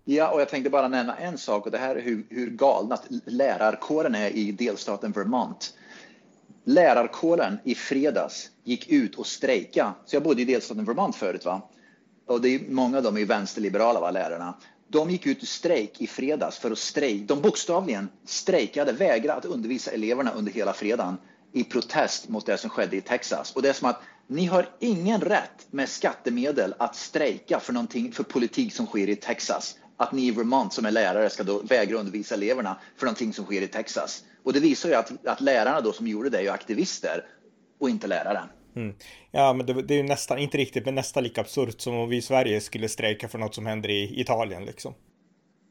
Ja, 0.09 0.31
och 0.31 0.41
jag 0.41 0.49
tänkte 0.49 0.71
bara 0.71 0.89
nämna 0.89 1.17
en 1.17 1.39
sak 1.39 1.67
och 1.67 1.73
det 1.73 1.79
här 1.79 1.97
är 1.97 2.01
hur, 2.01 2.27
hur 2.31 2.51
galna 2.51 2.99
lärarkåren 3.25 4.15
är 4.15 4.31
i 4.31 4.53
delstaten 4.53 5.13
Vermont. 5.13 5.75
Lärarkåren 6.65 7.59
i 7.65 7.75
fredags 7.75 8.51
gick 8.65 8.89
ut 8.89 9.15
och 9.15 9.27
strejka. 9.27 9.95
Så 10.05 10.17
jag 10.17 10.23
bodde 10.23 10.43
i 10.43 10.45
delstaten 10.45 10.85
Vermont 10.85 11.17
förut 11.17 11.45
va? 11.45 11.69
Och 12.27 12.41
det 12.41 12.49
är, 12.49 12.61
många 12.69 12.97
av 12.97 13.03
dem 13.03 13.17
är 13.17 13.25
vänsterliberala 13.25 14.01
va, 14.01 14.11
lärarna. 14.11 14.55
De 14.89 15.11
gick 15.11 15.27
ut 15.27 15.43
i 15.43 15.47
strejk 15.47 16.01
i 16.01 16.07
fredags 16.07 16.59
för 16.59 16.71
att 16.71 16.79
strejka. 16.79 17.25
De 17.35 17.41
bokstavligen 17.41 18.09
strejkade, 18.25 18.93
vägrade 18.93 19.39
att 19.39 19.45
undervisa 19.45 19.91
eleverna 19.91 20.33
under 20.33 20.53
hela 20.53 20.73
fredagen 20.73 21.17
i 21.53 21.65
protest 21.65 22.29
mot 22.29 22.47
det 22.47 22.59
som 22.59 22.71
skedde 22.71 22.97
i 22.97 23.01
Texas. 23.01 23.53
Och 23.53 23.63
det 23.63 23.69
är 23.69 23.73
som 23.73 23.89
att 23.89 24.01
ni 24.27 24.47
har 24.47 24.69
ingen 24.79 25.21
rätt 25.21 25.67
med 25.71 25.89
skattemedel 25.89 26.75
att 26.79 26.97
strejka 26.97 27.61
för, 27.61 27.73
någonting, 27.73 28.13
för 28.13 28.23
politik 28.23 28.75
som 28.75 28.87
sker 28.87 29.09
i 29.09 29.17
Texas 29.17 29.77
att 29.97 30.13
ni 30.13 30.27
i 30.27 30.31
Vermont 30.31 30.73
som 30.73 30.87
är 30.87 30.91
lärare 30.91 31.31
ska 31.31 31.43
då 31.43 31.59
vägra 31.59 31.97
undervisa 31.99 32.35
eleverna 32.35 32.77
för 32.97 33.07
någonting 33.07 33.33
som 33.33 33.45
sker 33.45 33.63
i 33.63 33.69
Texas. 33.69 34.25
Och 34.43 34.53
det 34.53 34.61
visar 34.61 34.89
ju 34.89 34.95
att, 34.95 35.27
att 35.27 35.41
lärarna 35.41 35.81
då 35.81 35.93
som 35.93 36.07
gjorde 36.07 36.31
det 36.31 36.39
är 36.39 36.43
ju 36.43 36.49
aktivister 36.49 37.25
och 37.81 37.91
inte 37.91 38.07
lärare. 38.07 38.43
Mm. 38.77 38.95
Ja, 39.31 39.53
men 39.53 39.67
det, 39.67 39.83
det, 39.83 39.95
är 39.95 39.99
ju 39.99 40.03
nästan, 40.03 40.39
inte 40.39 40.59
riktigt, 40.59 40.85
men 40.85 40.95
nästan 40.95 41.23
lika 41.23 41.41
absurt 41.41 41.81
som 41.81 41.95
om 41.95 42.09
vi 42.09 42.17
i 42.17 42.23
Sverige 42.23 42.61
skulle 42.61 42.89
strejka 42.89 43.29
för 43.29 43.39
något 43.39 43.55
som 43.55 43.67
händer 43.67 43.89
i 43.89 44.21
Italien 44.21 44.65
liksom. 44.65 44.95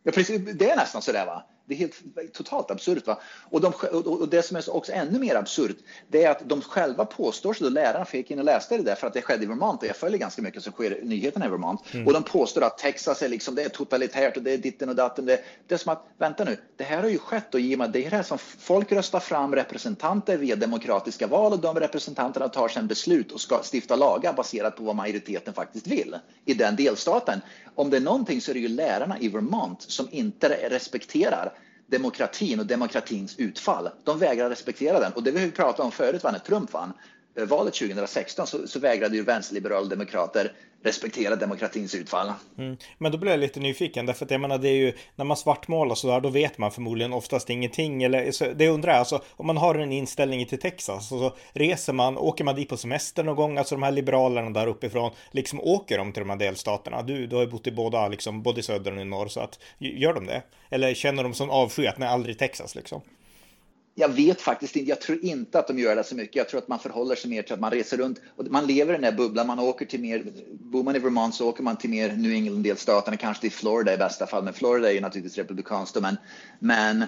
Ja, 0.04 0.12
precis. 0.12 0.42
Det 0.54 0.70
är 0.70 0.76
nästan 0.76 1.02
så 1.02 1.12
där 1.12 1.26
va. 1.26 1.44
Det 1.66 1.74
är 1.74 1.78
helt 1.78 1.94
totalt 2.34 2.72
absurt. 2.72 3.08
Va? 3.08 3.20
Och, 3.50 3.62
de, 3.62 3.74
och, 3.92 4.30
det 4.30 4.42
som 4.42 4.58
är 4.58 4.76
också 4.76 4.92
ännu 4.92 5.20
mer 5.20 5.36
absurt, 5.36 5.78
det 6.08 6.24
är 6.24 6.32
att 6.32 6.50
de 6.50 6.62
själva 6.62 7.06
påstår 7.06 7.54
sig, 7.54 7.64
då 7.64 7.70
lärarna 7.70 8.06
fick 8.06 8.32
in 8.32 8.40
och 8.40 8.46
läste 8.46 8.78
det 8.78 8.84
där 8.84 8.96
för 8.96 9.08
att 9.08 9.14
det 9.14 9.22
skedde 9.22 9.44
i 9.44 9.48
Vermont 9.48 9.82
och 9.82 9.88
jag 9.88 9.96
följer 9.96 10.18
ganska 10.18 10.42
mycket 10.42 10.64
som 10.64 10.74
sker 10.74 11.00
nyheterna 11.04 11.46
i 11.46 11.50
Vermont. 11.50 11.82
Mm. 11.94 12.08
Och 12.08 12.14
de 12.14 12.24
påstår 12.24 12.64
att 12.64 12.78
Texas 12.78 13.22
är 13.22 13.30
liksom, 13.30 13.56
det 13.56 13.64
är 13.64 13.70
totalitärt 13.70 14.38
och 14.38 14.44
det 14.44 14.52
är 14.52 14.58
ditten 14.58 14.90
och 14.90 14.96
datten. 14.96 15.26
Det, 15.26 15.44
det 15.68 15.74
är 15.74 15.80
som 15.80 15.92
att, 15.92 16.06
vänta 16.18 16.44
nu, 16.44 16.58
det 16.76 16.84
här 16.84 17.02
har 17.02 17.10
ju 17.10 17.18
skett 17.18 17.54
och 17.54 17.60
i 17.60 17.76
och 17.76 17.80
med 17.80 17.92
det 17.92 18.02
här 18.02 18.24
som 18.24 18.38
folk 18.38 18.92
röstar 18.92 19.20
fram 19.20 19.56
representanter 19.56 20.38
via 20.38 20.56
demokratiska 20.56 21.28
val 21.28 21.54
och 21.54 21.60
de 21.60 21.80
representanterna 21.80 22.50
tar 22.50 22.68
sedan 22.68 22.88
beslut 22.88 23.32
och 23.32 23.42
ska 23.42 23.62
stifta 23.74 23.96
lagar 23.96 24.34
baserat 24.34 24.78
på 24.78 24.84
vad 24.84 24.96
majoriteten 24.96 25.54
faktiskt 25.54 25.88
vill 25.88 26.18
i 26.46 26.54
den 26.54 26.76
delstaten. 26.76 27.42
Om 27.76 27.90
det 27.90 27.98
är 27.98 28.02
någonting 28.02 28.42
så 28.42 28.52
är 28.52 28.54
det 28.54 28.60
ju 28.60 28.68
lärarna 28.68 29.20
i 29.20 29.30
Vermont 29.30 29.82
som 29.82 30.08
inte 30.12 30.70
respekterar 30.70 31.54
demokratin 31.88 32.60
och 32.60 32.66
demokratins 32.66 33.36
utfall. 33.38 33.90
De 34.04 34.20
vägrar 34.20 34.50
respektera 34.50 35.00
den. 35.00 35.12
Och 35.14 35.24
det 35.24 35.32
vi 35.32 35.52
pratade 35.52 35.84
om 35.84 35.92
förut, 35.92 36.24
när 36.24 36.40
Trump 36.40 36.74
vann 36.74 36.94
Eh, 37.38 37.46
valet 37.46 37.74
2016, 37.74 38.48
så, 38.48 38.68
så 38.68 38.80
vägrade 38.80 39.16
ju 39.16 39.24
vänsterliberala 39.24 39.88
demokrater 39.88 40.52
respektera 40.86 41.36
demokratins 41.36 41.96
utfall. 41.96 42.34
Mm. 42.58 42.78
Men 42.98 43.12
då 43.12 43.18
blir 43.18 43.32
jag 43.32 43.40
lite 43.40 43.60
nyfiken, 43.60 44.06
därför 44.06 44.26
att 44.26 44.32
jag 44.32 44.42
menar 44.42 44.58
det 44.58 44.70
är 44.70 44.76
ju 44.76 44.94
när 45.16 45.26
man 45.26 45.38
svartmålar 45.38 45.96
så 45.96 46.08
där, 46.08 46.22
då 46.22 46.30
vet 46.30 46.58
man 46.58 46.72
förmodligen 46.72 47.14
oftast 47.14 47.50
ingenting. 47.50 48.04
Eller, 48.04 48.32
så 48.32 48.46
det 48.56 48.68
undrar 48.68 48.92
jag, 48.92 49.00
alltså 49.00 49.22
om 49.32 49.48
man 49.48 49.58
har 49.58 49.76
en 49.76 49.92
inställning 49.92 50.46
till 50.46 50.60
Texas, 50.60 51.12
och 51.12 51.20
så 51.20 51.36
reser 51.54 51.94
man, 51.94 52.18
åker 52.18 52.44
man 52.44 52.56
dit 52.56 52.70
på 52.70 52.78
semester 52.78 53.24
någon 53.24 53.36
gång, 53.36 53.58
alltså 53.58 53.76
de 53.76 53.84
här 53.84 53.92
liberalerna 53.92 54.50
där 54.50 54.68
uppifrån, 54.68 55.12
liksom 55.32 55.60
åker 55.62 55.98
de 55.98 56.14
till 56.14 56.22
de 56.22 56.30
här 56.30 56.38
delstaterna? 56.38 57.02
Du, 57.02 57.28
du 57.28 57.36
har 57.36 57.44
ju 57.44 57.50
bott 57.50 57.68
i 57.68 57.72
båda, 57.72 58.08
liksom, 58.08 58.44
både 58.44 58.60
i 58.60 58.64
söder 58.64 58.96
och 58.96 59.02
i 59.02 59.06
norr, 59.06 59.28
så 59.28 59.40
att 59.40 59.60
gör 59.78 60.14
de 60.14 60.26
det? 60.26 60.42
Eller 60.70 60.94
känner 60.94 61.24
de 61.24 61.34
sån 61.34 61.50
avsky 61.50 61.88
att 61.88 61.98
nej, 61.98 62.10
aldrig 62.10 62.40
Texas 62.40 62.76
liksom? 62.76 63.02
Jag 63.98 64.10
vet 64.10 64.42
faktiskt 64.42 64.76
inte. 64.76 64.90
Jag 64.90 65.02
tror 65.02 65.26
inte 65.26 65.60
att 65.60 65.68
de 65.68 65.80
gör 65.80 65.96
det 65.96 66.04
så 66.04 66.16
mycket. 66.16 66.36
Jag 66.36 66.50
tror 66.50 66.58
att 66.58 66.68
man 66.68 66.80
förhåller 66.80 67.16
sig 67.16 67.30
mer 67.30 67.42
till 67.42 67.54
att 67.54 67.60
man 67.60 67.72
reser 67.72 67.98
runt 67.98 68.22
och 68.36 68.46
man 68.48 68.68
lever 68.68 68.94
i 68.94 68.98
den 68.98 69.02
där 69.02 69.12
bubblan. 69.12 69.48
Man 69.48 69.60
åker 69.60 69.86
till 69.86 70.00
mer, 70.00 70.24
bor 70.52 70.84
man 70.84 70.96
i 70.96 71.00
Vermont 71.00 71.36
så 71.36 71.50
åker 71.50 71.64
man 71.64 71.78
till 71.78 71.90
mer 71.90 72.16
New 72.16 72.32
England-delstaterna, 72.32 73.18
kanske 73.18 73.42
till 73.42 73.52
Florida 73.52 73.94
i 73.94 73.98
bästa 73.98 74.28
fall. 74.28 74.44
Men 74.44 74.54
Florida 74.54 74.90
är 74.90 74.94
ju 74.94 75.02
naturligtvis 75.02 75.38
republikanskt. 75.38 76.02
Men, 76.02 76.18
men 76.60 77.06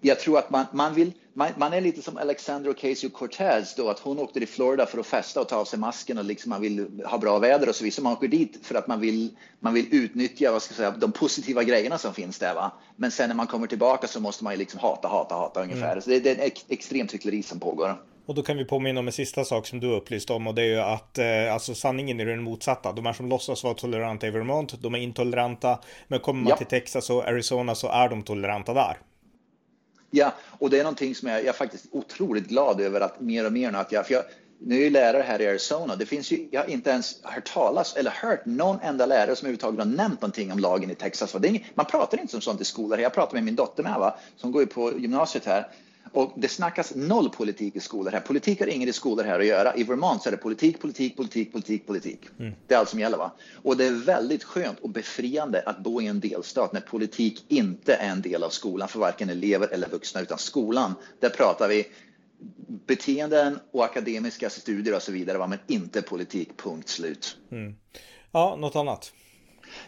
jag 0.00 0.20
tror 0.20 0.38
att 0.38 0.50
man, 0.50 0.64
man 0.72 0.94
vill, 0.94 1.12
man, 1.36 1.48
man, 1.56 1.72
är 1.72 1.80
lite 1.80 2.02
som 2.02 2.16
Alexandra 2.16 2.70
Ocasio-Cortez 2.70 3.74
då, 3.76 3.90
att 3.90 3.98
hon 3.98 4.18
åkte 4.18 4.38
till 4.38 4.48
Florida 4.48 4.86
för 4.86 4.98
att 4.98 5.06
festa 5.06 5.40
och 5.40 5.48
ta 5.48 5.56
av 5.56 5.64
sig 5.64 5.78
masken 5.78 6.18
och 6.18 6.24
liksom 6.24 6.50
man 6.50 6.60
vill 6.60 7.04
ha 7.04 7.18
bra 7.18 7.38
väder 7.38 7.68
och 7.68 7.74
så 7.74 7.84
vidare. 7.84 7.94
Så 7.94 8.02
man 8.02 8.12
åker 8.12 8.28
dit 8.28 8.58
för 8.62 8.74
att 8.74 8.86
man 8.86 9.00
vill, 9.00 9.36
man 9.60 9.74
vill 9.74 9.86
utnyttja 9.90 10.52
vad 10.52 10.62
ska 10.62 10.72
jag 10.72 10.76
säga, 10.76 10.90
de 10.90 11.12
positiva 11.12 11.62
grejerna 11.62 11.98
som 11.98 12.14
finns 12.14 12.38
där. 12.38 12.54
Va? 12.54 12.72
Men 12.96 13.10
sen 13.10 13.28
när 13.28 13.36
man 13.36 13.46
kommer 13.46 13.66
tillbaka 13.66 14.06
så 14.06 14.20
måste 14.20 14.44
man 14.44 14.52
ju 14.52 14.58
liksom 14.58 14.80
hata, 14.80 15.08
hata, 15.08 15.34
hata 15.34 15.62
ungefär. 15.62 15.92
Mm. 15.92 16.02
Så 16.02 16.10
det, 16.10 16.20
det 16.20 16.30
är 16.30 16.46
ett 16.46 16.64
extremt 16.68 17.14
hyckleri 17.14 17.42
som 17.42 17.60
pågår. 17.60 17.96
Och 18.26 18.34
då 18.34 18.42
kan 18.42 18.56
vi 18.56 18.64
påminna 18.64 19.00
om 19.00 19.06
en 19.06 19.12
sista 19.12 19.44
sak 19.44 19.66
som 19.66 19.80
du 19.80 19.96
upplyst 19.96 20.30
om 20.30 20.46
och 20.46 20.54
det 20.54 20.62
är 20.62 20.66
ju 20.66 20.80
att 20.80 21.18
eh, 21.18 21.54
alltså 21.54 21.74
sanningen 21.74 22.20
är 22.20 22.26
den 22.26 22.42
motsatta. 22.42 22.92
De 22.92 23.06
här 23.06 23.12
som 23.12 23.28
låtsas 23.28 23.64
vara 23.64 23.74
toleranta 23.74 24.26
i 24.26 24.30
Vermont, 24.30 24.82
de 24.82 24.94
är 24.94 24.98
intoleranta. 24.98 25.78
Men 26.08 26.20
kommer 26.20 26.42
man 26.42 26.50
ja. 26.50 26.56
till 26.56 26.66
Texas 26.66 27.10
och 27.10 27.28
Arizona 27.28 27.74
så 27.74 27.88
är 27.88 28.08
de 28.08 28.22
toleranta 28.22 28.74
där. 28.74 28.96
Ja, 30.16 30.32
och 30.58 30.70
det 30.70 30.78
är 30.78 30.82
någonting 30.82 31.14
som 31.14 31.28
jag, 31.28 31.38
jag 31.38 31.46
är 31.46 31.52
faktiskt 31.52 31.86
otroligt 31.90 32.48
glad 32.48 32.80
över 32.80 33.00
att 33.00 33.20
mer 33.20 33.46
och 33.46 33.52
mer 33.52 33.70
nu 33.70 33.78
att 33.78 33.92
jag, 33.92 34.06
för 34.06 34.14
jag 34.14 34.24
nu 34.60 34.80
är 34.80 34.84
jag 34.84 34.92
lärare 34.92 35.22
här 35.22 35.40
i 35.40 35.48
Arizona. 35.48 35.96
Det 35.96 36.06
finns 36.06 36.30
ju, 36.30 36.48
jag 36.50 36.60
har 36.60 36.68
inte 36.68 36.90
ens 36.90 37.20
hört 37.22 37.52
talas 37.52 37.96
eller 37.96 38.10
hört 38.10 38.46
någon 38.46 38.80
enda 38.80 39.06
lärare 39.06 39.36
som 39.36 39.46
överhuvudtaget 39.46 39.78
har 39.78 39.86
nämnt 39.86 40.20
någonting 40.20 40.52
om 40.52 40.58
lagen 40.58 40.90
i 40.90 40.94
Texas. 40.94 41.32
Det 41.32 41.48
inget, 41.48 41.62
man 41.74 41.86
pratar 41.86 42.20
inte 42.20 42.36
om 42.36 42.42
sånt 42.42 42.60
i 42.60 42.64
skolor. 42.64 43.00
Jag 43.00 43.14
pratar 43.14 43.34
med 43.34 43.44
min 43.44 43.56
dotter 43.56 43.82
med, 43.82 43.98
va, 43.98 44.18
som 44.36 44.52
går 44.52 44.62
ju 44.62 44.66
på 44.66 44.98
gymnasiet 44.98 45.44
här. 45.44 45.68
Och 46.16 46.32
det 46.36 46.48
snackas 46.48 46.94
noll 46.94 47.30
politik 47.30 47.76
i 47.76 47.80
skolor 47.80 48.10
här. 48.10 48.20
Politik 48.20 48.60
har 48.60 48.66
inget 48.66 48.88
i 48.88 48.92
skolor 48.92 49.24
här 49.24 49.40
att 49.40 49.46
göra. 49.46 49.76
I 49.76 49.82
Vermont 49.82 50.22
så 50.22 50.28
är 50.28 50.30
det 50.30 50.36
politik, 50.36 50.80
politik, 50.80 51.16
politik, 51.16 51.52
politik, 51.52 51.86
politik. 51.86 52.20
Mm. 52.38 52.54
Det 52.66 52.74
är 52.74 52.78
allt 52.78 52.88
som 52.88 53.00
gäller. 53.00 53.18
Va? 53.18 53.32
Och 53.62 53.76
det 53.76 53.86
är 53.86 53.92
väldigt 53.92 54.44
skönt 54.44 54.80
och 54.80 54.90
befriande 54.90 55.62
att 55.66 55.78
bo 55.78 56.02
i 56.02 56.06
en 56.06 56.20
delstat 56.20 56.72
när 56.72 56.80
politik 56.80 57.44
inte 57.48 57.94
är 57.94 58.10
en 58.10 58.22
del 58.22 58.42
av 58.42 58.48
skolan 58.48 58.88
för 58.88 58.98
varken 58.98 59.30
elever 59.30 59.68
eller 59.68 59.88
vuxna, 59.88 60.20
utan 60.20 60.38
skolan, 60.38 60.94
där 61.20 61.28
pratar 61.28 61.68
vi 61.68 61.86
beteenden 62.86 63.58
och 63.72 63.84
akademiska 63.84 64.50
studier 64.50 64.94
och 64.94 65.02
så 65.02 65.12
vidare, 65.12 65.38
va? 65.38 65.46
men 65.46 65.58
inte 65.66 66.02
politik, 66.02 66.56
punkt 66.56 66.88
slut. 66.88 67.36
Mm. 67.50 67.74
Ja, 68.32 68.56
något 68.56 68.76
annat? 68.76 69.12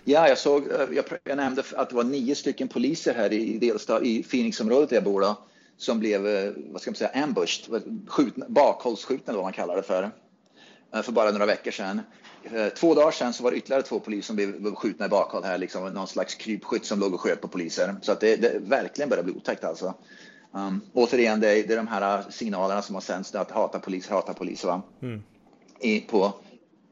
Ja, 0.05 0.29
jag 0.29 0.39
såg, 0.39 0.71
eh, 0.71 0.89
jag, 0.93 1.05
jag, 1.25 1.37
nämnde 1.37 1.63
att 1.77 1.89
det 1.89 1.97
var 1.97 2.05
nio 2.05 2.35
stycken 2.35 2.69
poliser 2.69 3.15
här 3.15 3.33
i 3.33 3.59
delstat, 3.59 4.03
i 4.03 4.23
Phoenixområdet 4.23 4.89
där 4.89 4.97
jag 4.97 5.05
bor 5.05 5.21
då, 5.21 5.37
som 5.79 5.99
blev, 5.99 6.27
eh, 6.27 6.53
vad 6.57 6.83
ska 6.83 6.91
man 6.91 6.97
säga, 6.97 7.11
ambushed, 7.23 7.83
skjutna, 8.09 8.47
bakhållsskjutna 8.49 9.31
eller 9.31 9.39
vad 9.39 9.47
man 9.47 9.53
kallar 9.53 9.77
det 9.77 9.83
för, 9.83 10.11
eh, 10.95 11.03
för 11.03 11.13
bara 11.13 11.31
några 11.31 11.47
veckor 11.47 11.71
sedan. 11.71 12.01
Två 12.77 12.95
dagar 12.95 13.11
sedan 13.11 13.33
så 13.33 13.43
var 13.43 13.51
det 13.51 13.57
ytterligare 13.57 13.83
två 13.83 14.01
poliser 14.01 14.27
som 14.27 14.37
blev 14.37 14.75
skjutna 14.75 15.07
i 15.07 15.09
bakhåll 15.09 15.45
här, 15.45 15.59
liksom 15.59 15.93
någon 15.93 16.07
slags 16.07 16.35
krypskytt 16.35 16.85
som 16.85 17.01
låg 17.01 17.15
och 17.15 17.21
sköt 17.21 17.41
på 17.41 17.49
poliser. 17.49 17.97
Så 18.03 18.13
att 18.13 18.21
det, 18.21 18.37
det 18.37 18.59
verkligen 18.59 19.09
börjar 19.09 19.25
bli 19.25 19.33
otäckt 19.33 19.65
alltså. 19.65 19.95
Um, 20.53 20.81
återigen, 20.93 21.41
det 21.41 21.49
är, 21.49 21.67
det 21.67 21.73
är 21.73 21.77
de 21.77 21.89
här 21.89 22.25
signalerna 22.31 22.83
som 22.83 22.95
har 22.95 23.03
sänts 23.03 23.35
att 23.35 23.51
hata 23.51 23.79
polis, 23.79 24.09
hata 24.09 24.35
polis 24.35 24.65
va? 24.65 24.83
Mm. 25.03 25.23
I, 25.81 26.01
på, 26.01 26.33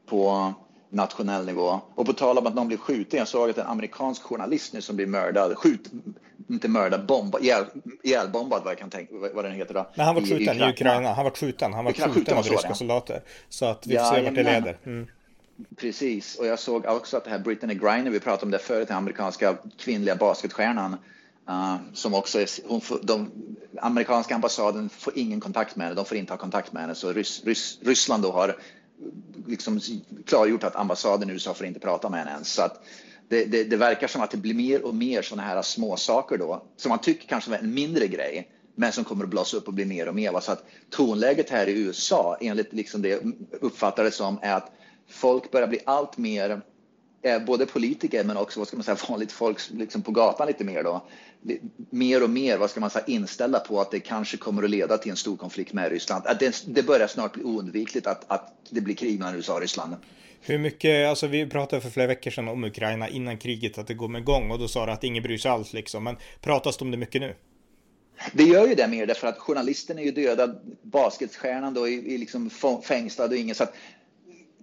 på 0.05 0.53
nationell 0.89 1.45
nivå. 1.45 1.81
Och 1.95 2.05
på 2.05 2.13
tal 2.13 2.37
om 2.37 2.47
att 2.47 2.55
någon 2.55 2.67
blir 2.67 2.77
skjuten, 2.77 3.19
jag 3.19 3.27
såg 3.27 3.49
att 3.49 3.57
en 3.57 3.67
amerikansk 3.67 4.23
journalist 4.23 4.73
nu 4.73 4.81
som 4.81 4.95
blir 4.95 5.07
mördad, 5.07 5.57
skjut, 5.57 5.91
inte 6.49 6.67
mördad, 6.67 7.05
bomba, 7.05 7.39
ihjäl, 7.39 7.65
ihjälbombad 8.03 8.63
vad 8.63 8.71
jag 8.71 8.79
kan 8.79 8.89
tänka, 8.89 9.13
vad 9.33 9.45
den 9.45 9.53
heter 9.53 9.73
då. 9.73 9.89
Nej, 9.95 10.05
han 10.05 10.15
var 10.15 10.21
skjuten 10.21 10.57
i, 10.57 10.65
i 10.65 10.69
Ukraina. 10.69 11.13
Han 11.13 11.23
var 11.23 11.31
skjuten, 11.31 11.73
han 11.73 11.85
var 11.85 11.93
skjuten, 11.93 12.13
skjuten 12.13 12.37
av 12.37 12.43
ryska 12.43 12.73
soldater. 12.73 13.21
Så 13.49 13.65
att 13.65 13.87
vi 13.87 13.95
får 13.95 14.05
ja, 14.05 14.13
se 14.15 14.21
vart 14.21 14.35
det 14.35 14.43
leder. 14.43 14.77
Mm. 14.85 15.07
Precis, 15.75 16.35
och 16.35 16.45
jag 16.45 16.59
såg 16.59 16.85
också 16.85 17.17
att 17.17 17.23
det 17.23 17.29
här 17.29 17.39
Brittany 17.39 17.73
Griner, 17.73 18.11
vi 18.11 18.19
pratade 18.19 18.45
om 18.45 18.51
det 18.51 18.59
förut, 18.59 18.87
den 18.87 18.97
amerikanska 18.97 19.57
kvinnliga 19.77 20.15
basketstjärnan, 20.15 20.97
Uh, 21.49 21.75
som 21.93 22.13
också 22.13 22.39
är, 22.39 22.47
hon 22.67 22.81
får, 22.81 22.99
de, 23.03 23.31
amerikanska 23.81 24.35
ambassaden 24.35 24.89
får 24.89 25.17
ingen 25.17 25.39
kontakt 25.39 25.75
med 25.75 25.87
henne, 25.87 25.95
de 25.95 26.05
får 26.05 26.17
inte 26.17 26.33
ha 26.33 26.37
kontakt 26.37 26.73
med 26.73 26.81
henne. 26.81 26.95
Så 26.95 27.13
Rys, 27.13 27.43
Rys, 27.45 27.79
Ryssland 27.81 28.23
då 28.23 28.31
har 28.31 28.55
liksom 29.47 29.79
klargjort 30.25 30.63
att 30.63 30.75
ambassaden 30.75 31.29
i 31.29 31.33
USA 31.33 31.53
får 31.53 31.65
inte 31.65 31.79
prata 31.79 32.09
med 32.09 32.19
henne 32.19 32.31
ens. 32.31 32.53
Så 32.53 32.61
att 32.61 32.83
det, 33.29 33.45
det, 33.45 33.63
det 33.63 33.77
verkar 33.77 34.07
som 34.07 34.21
att 34.21 34.31
det 34.31 34.37
blir 34.37 34.53
mer 34.53 34.85
och 34.85 34.95
mer 34.95 35.21
sådana 35.21 35.47
här 35.47 35.61
små 35.61 35.97
saker 35.97 36.37
då, 36.37 36.63
som 36.77 36.89
man 36.89 36.99
tycker 36.99 37.27
kanske 37.27 37.55
är 37.55 37.59
en 37.59 37.73
mindre 37.73 38.07
grej, 38.07 38.49
men 38.75 38.91
som 38.91 39.03
kommer 39.03 39.23
att 39.23 39.29
blåsa 39.29 39.57
upp 39.57 39.67
och 39.67 39.73
bli 39.73 39.85
mer 39.85 40.07
och 40.07 40.15
mer. 40.15 40.39
Så 40.39 40.51
att 40.51 40.63
tonläget 40.89 41.49
här 41.49 41.67
i 41.67 41.79
USA, 41.79 42.37
enligt 42.41 42.73
liksom 42.73 43.01
det 43.01 43.23
uppfattades 43.61 44.15
som, 44.15 44.39
är 44.41 44.53
att 44.53 44.71
folk 45.09 45.51
börjar 45.51 45.67
bli 45.67 45.79
allt 45.85 46.17
mer 46.17 46.61
både 47.45 47.65
politiker 47.65 48.23
men 48.23 48.37
också 48.37 48.59
vad 48.59 48.67
ska 48.67 48.77
man 48.77 48.83
säga, 48.83 48.97
vanligt 49.09 49.31
folk 49.31 49.59
liksom 49.71 50.01
på 50.01 50.11
gatan 50.11 50.47
lite 50.47 50.63
mer 50.63 50.83
då, 50.83 51.07
mer 51.89 52.23
och 52.23 52.29
mer 52.29 52.57
vad 52.57 52.69
ska 52.69 52.79
man 52.79 52.89
säga, 52.89 53.05
inställda 53.05 53.59
på 53.59 53.81
att 53.81 53.91
det 53.91 53.99
kanske 53.99 54.37
kommer 54.37 54.63
att 54.63 54.69
leda 54.69 54.97
till 54.97 55.11
en 55.11 55.17
stor 55.17 55.37
konflikt 55.37 55.73
med 55.73 55.91
Ryssland. 55.91 56.27
Att 56.27 56.39
det, 56.39 56.63
det 56.67 56.83
börjar 56.83 57.07
snart 57.07 57.33
bli 57.33 57.43
oundvikligt 57.43 58.07
att, 58.07 58.31
att 58.31 58.53
det 58.69 58.81
blir 58.81 58.95
krig 58.95 59.19
mellan 59.19 59.35
USA 59.35 59.53
och 59.53 59.61
Ryssland. 59.61 59.95
Hur 60.41 60.57
mycket, 60.57 61.09
alltså 61.09 61.27
vi 61.27 61.49
pratade 61.49 61.81
för 61.81 61.89
flera 61.89 62.07
veckor 62.07 62.31
sedan 62.31 62.47
om 62.47 62.63
Ukraina 62.63 63.09
innan 63.09 63.37
kriget 63.37 63.77
att 63.77 63.87
det 63.87 63.93
går 63.93 64.07
med 64.07 64.21
igång 64.21 64.51
och 64.51 64.59
då 64.59 64.67
sa 64.67 64.85
du 64.85 64.91
att 64.91 65.03
ingen 65.03 65.23
bryr 65.23 65.37
sig 65.37 65.51
alls 65.51 65.73
liksom. 65.73 66.03
Men 66.03 66.17
pratas 66.41 66.77
det 66.77 66.85
om 66.85 66.91
det 66.91 66.97
mycket 66.97 67.21
nu? 67.21 67.35
Det 68.33 68.43
gör 68.43 68.67
ju 68.67 68.75
det 68.75 68.87
mer 68.87 69.05
därför 69.05 69.27
att 69.27 69.37
journalisten 69.37 69.99
är 69.99 70.03
ju 70.03 70.11
dödad, 70.11 70.59
basketstjärnan 70.81 71.73
då 71.73 71.89
är, 71.89 72.07
är 72.07 72.17
liksom 72.17 72.49
fängslad 72.83 73.31
och 73.31 73.37
ingen 73.37 73.55
så 73.55 73.63
att 73.63 73.73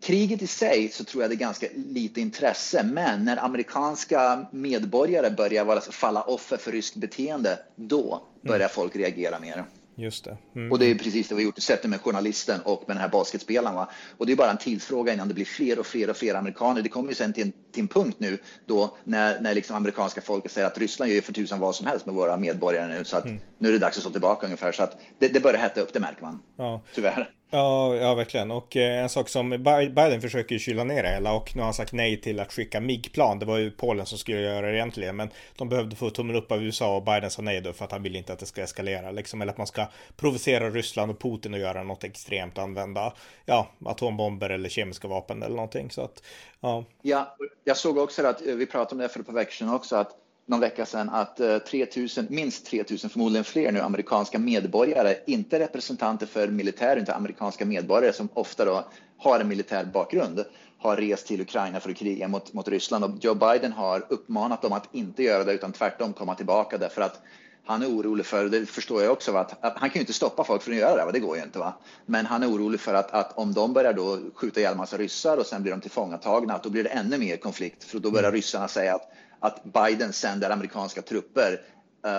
kriget 0.04 0.42
i 0.42 0.46
sig 0.46 0.88
så 0.88 1.04
tror 1.04 1.22
jag 1.22 1.30
det 1.30 1.34
är 1.34 1.38
ganska 1.38 1.66
lite 1.74 2.20
intresse, 2.20 2.82
men 2.82 3.24
när 3.24 3.44
amerikanska 3.44 4.46
medborgare 4.50 5.30
börjar 5.30 5.92
falla 5.92 6.22
offer 6.22 6.56
för 6.56 6.72
ryskt 6.72 6.96
beteende, 6.96 7.58
då 7.76 8.22
börjar 8.42 8.60
mm. 8.60 8.70
folk 8.74 8.96
reagera 8.96 9.40
mer. 9.40 9.64
Just 9.96 10.24
det. 10.24 10.36
Mm. 10.54 10.72
Och 10.72 10.78
det 10.78 10.86
är 10.86 10.94
precis 10.94 11.28
det 11.28 11.34
vi 11.34 11.42
har 11.42 11.46
gjort, 11.46 11.58
sett 11.58 11.82
det 11.82 11.88
med 11.88 12.00
journalisten 12.00 12.60
och 12.60 12.84
med 12.86 12.96
den 12.96 13.00
här 13.00 13.08
basketspelaren. 13.08 13.74
Va? 13.74 13.90
Och 14.16 14.26
det 14.26 14.32
är 14.32 14.36
bara 14.36 14.50
en 14.50 14.58
tidsfråga 14.58 15.12
innan 15.12 15.28
det 15.28 15.34
blir 15.34 15.44
fler 15.44 15.78
och 15.78 15.86
fler 15.86 16.10
och 16.10 16.16
fler 16.16 16.34
amerikaner. 16.34 16.82
Det 16.82 16.88
kommer 16.88 17.08
ju 17.08 17.14
sen 17.14 17.32
till 17.32 17.42
en, 17.42 17.52
till 17.72 17.82
en 17.82 17.88
punkt 17.88 18.16
nu 18.20 18.38
då 18.66 18.96
när, 19.04 19.40
när 19.40 19.54
liksom 19.54 19.76
amerikanska 19.76 20.20
folket 20.20 20.52
säger 20.52 20.66
att 20.66 20.78
Ryssland 20.78 21.12
gör 21.12 21.20
för 21.20 21.32
tusan 21.32 21.60
vad 21.60 21.74
som 21.74 21.86
helst 21.86 22.06
med 22.06 22.14
våra 22.14 22.36
medborgare 22.36 22.98
nu. 22.98 23.04
Så 23.04 23.16
att 23.16 23.24
mm. 23.24 23.40
nu 23.58 23.68
är 23.68 23.72
det 23.72 23.78
dags 23.78 23.96
att 23.96 24.02
stå 24.02 24.10
tillbaka 24.10 24.46
ungefär. 24.46 24.72
Så 24.72 24.82
att 24.82 25.00
det, 25.18 25.28
det 25.28 25.40
börjar 25.40 25.58
hetta 25.58 25.80
upp, 25.80 25.92
det 25.92 26.00
märker 26.00 26.22
man. 26.22 26.42
Ja. 26.56 26.82
Tyvärr. 26.94 27.30
Ja, 27.54 27.96
ja, 27.96 28.14
verkligen. 28.14 28.50
Och 28.50 28.76
eh, 28.76 29.02
en 29.02 29.08
sak 29.08 29.28
som 29.28 29.50
Biden 29.94 30.20
försöker 30.20 30.58
kyla 30.58 30.84
ner 30.84 31.02
det 31.02 31.08
hela 31.08 31.32
och 31.32 31.56
nu 31.56 31.60
har 31.60 31.64
han 31.64 31.74
sagt 31.74 31.92
nej 31.92 32.20
till 32.20 32.40
att 32.40 32.52
skicka 32.52 32.80
MIG-plan. 32.80 33.38
Det 33.38 33.46
var 33.46 33.58
ju 33.58 33.70
Polen 33.70 34.06
som 34.06 34.18
skulle 34.18 34.40
göra 34.40 34.66
det 34.66 34.76
egentligen, 34.76 35.16
men 35.16 35.30
de 35.56 35.68
behövde 35.68 35.96
få 35.96 36.10
tummen 36.10 36.36
upp 36.36 36.52
av 36.52 36.62
USA 36.62 36.96
och 36.96 37.04
Biden 37.04 37.30
sa 37.30 37.42
nej 37.42 37.60
då 37.60 37.72
för 37.72 37.84
att 37.84 37.92
han 37.92 38.02
vill 38.02 38.16
inte 38.16 38.32
att 38.32 38.38
det 38.38 38.46
ska 38.46 38.62
eskalera 38.62 39.10
liksom, 39.10 39.42
eller 39.42 39.52
att 39.52 39.58
man 39.58 39.66
ska 39.66 39.86
provocera 40.16 40.70
Ryssland 40.70 41.10
och 41.10 41.20
Putin 41.20 41.54
och 41.54 41.60
göra 41.60 41.82
något 41.82 42.04
extremt, 42.04 42.58
använda 42.58 43.12
ja, 43.44 43.68
atombomber 43.84 44.50
eller 44.50 44.68
kemiska 44.68 45.08
vapen 45.08 45.42
eller 45.42 45.56
någonting. 45.56 45.90
Så 45.90 46.02
att, 46.02 46.22
ja. 46.60 46.84
ja, 47.02 47.36
jag 47.64 47.76
såg 47.76 47.98
också 47.98 48.26
att 48.26 48.46
eh, 48.46 48.54
vi 48.54 48.66
pratade 48.66 48.94
om 48.94 48.98
det 48.98 49.08
för 49.08 49.20
ett 49.20 49.26
par 49.26 49.32
veckor 49.32 49.52
sedan 49.52 49.74
också 49.74 49.96
att 49.96 50.16
någon 50.46 50.60
vecka 50.60 50.86
sedan 50.86 51.10
att 51.10 51.36
3000, 51.66 52.24
eh, 52.24 52.30
minst 52.30 52.66
3000, 52.66 53.10
förmodligen 53.10 53.44
fler 53.44 53.72
nu, 53.72 53.80
amerikanska 53.80 54.38
medborgare, 54.38 55.16
inte 55.26 55.58
representanter 55.58 56.26
för 56.26 56.48
militären, 56.48 57.02
utan 57.02 57.16
amerikanska 57.16 57.64
medborgare 57.64 58.12
som 58.12 58.28
ofta 58.34 58.64
då 58.64 58.84
har 59.18 59.40
en 59.40 59.48
militär 59.48 59.84
bakgrund, 59.84 60.44
har 60.78 60.96
rest 60.96 61.26
till 61.26 61.40
Ukraina 61.40 61.80
för 61.80 61.90
att 61.90 61.96
kriga 61.96 62.28
mot, 62.28 62.52
mot 62.52 62.68
Ryssland. 62.68 63.04
Och 63.04 63.10
Joe 63.20 63.34
Biden 63.34 63.72
har 63.72 64.06
uppmanat 64.08 64.62
dem 64.62 64.72
att 64.72 64.94
inte 64.94 65.22
göra 65.22 65.44
det, 65.44 65.52
utan 65.52 65.72
tvärtom 65.72 66.12
komma 66.12 66.34
tillbaka 66.34 66.78
därför 66.78 67.02
att 67.02 67.20
han 67.66 67.82
är 67.82 67.86
orolig 67.86 68.26
för, 68.26 68.48
det 68.48 68.66
förstår 68.66 69.02
jag 69.02 69.12
också, 69.12 69.36
att, 69.36 69.64
att 69.64 69.78
han 69.78 69.90
kan 69.90 69.94
ju 69.94 70.00
inte 70.00 70.12
stoppa 70.12 70.44
folk 70.44 70.62
från 70.62 70.74
att 70.74 70.80
göra 70.80 71.06
det, 71.06 71.12
det 71.12 71.20
går 71.20 71.36
ju 71.36 71.42
inte. 71.42 71.58
Va? 71.58 71.74
Men 72.06 72.26
han 72.26 72.42
är 72.42 72.46
orolig 72.46 72.80
för 72.80 72.94
att, 72.94 73.10
att 73.10 73.38
om 73.38 73.54
de 73.54 73.72
börjar 73.72 73.92
då 73.92 74.18
skjuta 74.34 74.60
ihjäl 74.60 74.76
massa 74.76 74.96
ryssar 74.96 75.36
och 75.36 75.46
sen 75.46 75.62
blir 75.62 75.72
de 75.72 75.80
tillfångatagna, 75.80 76.54
att 76.54 76.62
då 76.62 76.70
blir 76.70 76.84
det 76.84 76.90
ännu 76.90 77.18
mer 77.18 77.36
konflikt. 77.36 77.84
För 77.84 77.98
då 77.98 78.10
börjar 78.10 78.28
mm. 78.28 78.36
ryssarna 78.36 78.68
säga 78.68 78.94
att 78.94 79.12
att 79.44 79.64
Biden 79.64 80.12
sänder 80.12 80.50
amerikanska 80.50 81.02
trupper, 81.02 81.60
eh, 82.06 82.18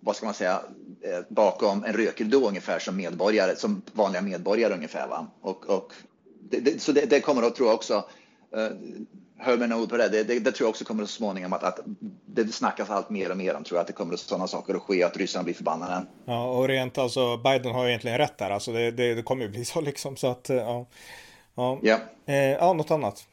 vad 0.00 0.16
ska 0.16 0.26
man 0.26 0.34
säga, 0.34 0.60
eh, 1.00 1.20
bakom 1.28 1.84
en 1.84 1.92
rökridå 1.92 2.48
ungefär 2.48 2.78
som 2.78 2.96
medborgare, 2.96 3.56
som 3.56 3.82
vanliga 3.92 4.22
medborgare 4.22 4.74
ungefär. 4.74 5.08
Va? 5.08 5.26
Och, 5.40 5.66
och 5.66 5.92
det, 6.50 6.60
det, 6.60 6.82
så 6.82 6.92
det, 6.92 7.10
det, 7.10 7.20
kommer 7.20 7.42
att, 7.42 7.56
tror 7.56 7.68
jag 7.68 7.74
också, 7.74 8.04
eh, 8.56 8.68
hör 9.38 9.56
mig 9.56 9.68
nog 9.68 9.90
på 9.90 9.96
det, 9.96 10.08
det, 10.08 10.22
det, 10.24 10.52
tror 10.52 10.66
jag 10.66 10.70
också 10.70 10.84
kommer 10.84 11.04
så 11.04 11.12
småningom 11.12 11.52
att, 11.52 11.62
att 11.62 11.80
det 12.26 12.52
snackas 12.52 12.90
allt 12.90 13.10
mer 13.10 13.30
och 13.30 13.36
mer 13.36 13.54
om, 13.54 13.64
tror 13.64 13.76
jag, 13.76 13.80
att 13.80 13.86
det 13.86 13.92
kommer 13.92 14.14
att 14.14 14.20
sådana 14.20 14.46
saker 14.46 14.74
att 14.74 14.82
ske, 14.82 15.02
att 15.02 15.16
ryssarna 15.16 15.44
blir 15.44 15.54
förbannade. 15.54 16.06
Ja, 16.24 16.44
och 16.44 16.68
rent 16.68 16.98
alltså, 16.98 17.36
Biden 17.36 17.72
har 17.72 17.88
egentligen 17.88 18.18
rätt 18.18 18.38
där, 18.38 18.50
alltså 18.50 18.72
det, 18.72 18.90
det, 18.90 19.14
det 19.14 19.22
kommer 19.22 19.42
ju 19.42 19.48
bli 19.48 19.64
så 19.64 19.80
liksom, 19.80 20.16
så 20.16 20.26
att, 20.26 20.48
ja. 20.48 20.86
Ja, 21.54 21.78
ja. 21.82 21.98
Eh, 22.26 22.34
ja 22.34 22.72
något 22.72 22.90
annat. 22.90 23.26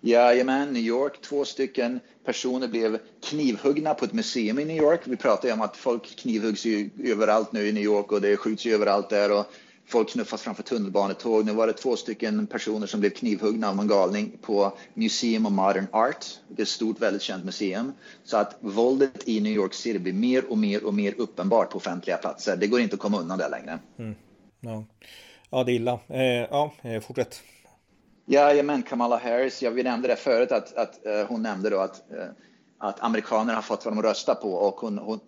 Jajamän, 0.00 0.72
New 0.72 0.82
York. 0.82 1.20
Två 1.20 1.44
stycken 1.44 2.00
personer 2.24 2.68
blev 2.68 2.98
knivhuggna 3.22 3.94
på 3.94 4.04
ett 4.04 4.12
museum 4.12 4.58
i 4.58 4.64
New 4.64 4.76
York. 4.76 5.00
Vi 5.04 5.16
pratar 5.16 5.48
ju 5.48 5.54
om 5.54 5.60
att 5.60 5.76
folk 5.76 6.16
knivhuggs 6.16 6.64
ju 6.64 6.90
överallt 7.04 7.52
nu 7.52 7.68
i 7.68 7.72
New 7.72 7.82
York 7.82 8.12
och 8.12 8.20
det 8.20 8.36
skjuts 8.36 8.64
ju 8.64 8.74
överallt 8.74 9.08
där 9.08 9.38
och 9.38 9.46
folk 9.86 10.10
knuffas 10.10 10.42
framför 10.42 10.62
tunnelbanetåg. 10.62 11.46
Nu 11.46 11.52
var 11.52 11.66
det 11.66 11.72
två 11.72 11.96
stycken 11.96 12.46
personer 12.46 12.86
som 12.86 13.00
blev 13.00 13.10
knivhuggna 13.10 13.70
av 13.70 13.78
en 13.78 13.88
galning 13.88 14.32
på 14.42 14.72
Museum 14.94 15.46
of 15.46 15.52
Modern 15.52 15.86
Art, 15.92 16.26
ett 16.58 16.68
stort, 16.68 17.00
väldigt 17.00 17.22
känt 17.22 17.44
museum. 17.44 17.92
Så 18.24 18.36
att 18.36 18.56
våldet 18.60 19.28
i 19.28 19.40
New 19.40 19.52
York 19.52 19.74
City 19.74 19.98
blir 19.98 20.12
mer 20.12 20.50
och 20.50 20.58
mer 20.58 20.84
och 20.84 20.94
mer 20.94 21.14
uppenbart 21.18 21.70
på 21.70 21.76
offentliga 21.76 22.16
platser. 22.16 22.56
Det 22.56 22.66
går 22.66 22.80
inte 22.80 22.94
att 22.94 23.00
komma 23.00 23.20
undan 23.20 23.38
det 23.38 23.48
längre. 23.48 23.78
Mm. 23.98 24.14
Ja. 24.60 24.84
ja, 25.50 25.64
det 25.64 25.72
är 25.72 25.74
illa. 25.74 26.00
Eh, 26.08 26.22
ja, 26.22 26.72
eh, 26.82 27.00
fortsätt. 27.00 27.42
Jajamän, 28.26 28.82
Kamala 28.82 29.18
Harris. 29.18 29.62
Ja, 29.62 29.70
vi 29.70 29.82
nämnde 29.82 30.08
det 30.08 30.16
förut 30.16 30.52
att, 30.52 30.74
att 30.74 31.00
uh, 31.06 31.26
hon 31.28 31.42
nämnde 31.42 31.70
då 31.70 31.78
att, 31.78 32.02
uh, 32.12 32.24
att 32.78 33.00
amerikanerna 33.00 33.54
har 33.54 33.62
fått 33.62 33.84
vad 33.84 33.94
de 33.94 34.02
röstar 34.02 34.34
på 34.34 34.52
och 34.52 34.74
hon, 34.74 34.98
hon 34.98 35.20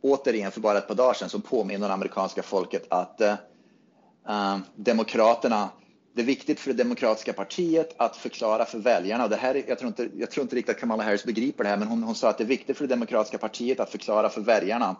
återigen 0.00 0.52
för 0.52 0.60
bara 0.60 0.78
ett 0.78 0.88
par 0.88 0.94
dagar 0.94 1.14
sedan 1.14 1.28
så 1.28 1.40
påminner 1.40 1.90
amerikanska 1.90 2.42
folket 2.42 2.86
att 2.88 3.20
uh, 3.20 4.58
demokraterna 4.76 5.68
det 6.18 6.22
är 6.22 6.26
viktigt 6.26 6.60
för 6.60 6.70
det 6.72 6.82
demokratiska 6.82 7.32
partiet 7.32 7.94
att 7.96 8.16
förklara 8.16 8.64
för 8.64 8.78
väljarna, 8.78 9.24
och 9.24 9.30
det 9.30 9.36
här, 9.36 9.64
jag, 9.68 9.78
tror 9.78 9.88
inte, 9.88 10.08
jag 10.16 10.30
tror 10.30 10.42
inte 10.42 10.56
riktigt 10.56 10.74
att 10.74 10.80
Kamala 10.80 11.02
Harris 11.02 11.24
begriper 11.24 11.64
det 11.64 11.70
här, 11.70 11.76
men 11.76 11.88
hon, 11.88 12.02
hon 12.02 12.14
sa 12.14 12.28
att 12.30 12.38
det 12.38 12.44
är 12.44 12.48
viktigt 12.48 12.76
för 12.76 12.86
det 12.86 12.94
demokratiska 12.94 13.38
partiet 13.38 13.80
att 13.80 13.90
förklara 13.90 14.28
för 14.28 14.40
väljarna 14.40 14.96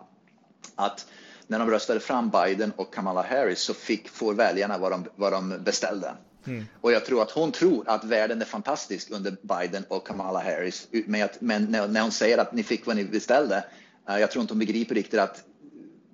att 0.75 1.05
när 1.47 1.59
de 1.59 1.69
röstade 1.69 1.99
fram 1.99 2.29
Biden 2.29 2.73
och 2.75 2.93
Kamala 2.93 3.21
Harris 3.21 3.59
så 3.59 3.73
fick, 3.73 4.09
får 4.09 4.33
väljarna 4.33 4.77
vad 4.77 4.91
de, 4.91 5.05
vad 5.15 5.33
de 5.33 5.63
beställde. 5.63 6.13
Mm. 6.47 6.65
Och 6.81 6.91
jag 6.91 7.05
tror 7.05 7.21
att 7.21 7.31
hon 7.31 7.51
tror 7.51 7.89
att 7.89 8.03
världen 8.03 8.41
är 8.41 8.45
fantastisk 8.45 9.11
under 9.11 9.35
Biden 9.41 9.83
och 9.87 10.07
Kamala 10.07 10.39
Harris. 10.39 10.87
Men, 10.91 11.29
men 11.39 11.63
när 11.71 12.01
hon 12.01 12.11
säger 12.11 12.37
att 12.37 12.53
ni 12.53 12.63
fick 12.63 12.85
vad 12.85 12.95
ni 12.95 13.03
beställde, 13.03 13.63
eh, 14.09 14.17
jag 14.17 14.31
tror 14.31 14.41
inte 14.41 14.53
hon 14.53 14.59
begriper 14.59 14.95
riktigt 14.95 15.19
att 15.19 15.43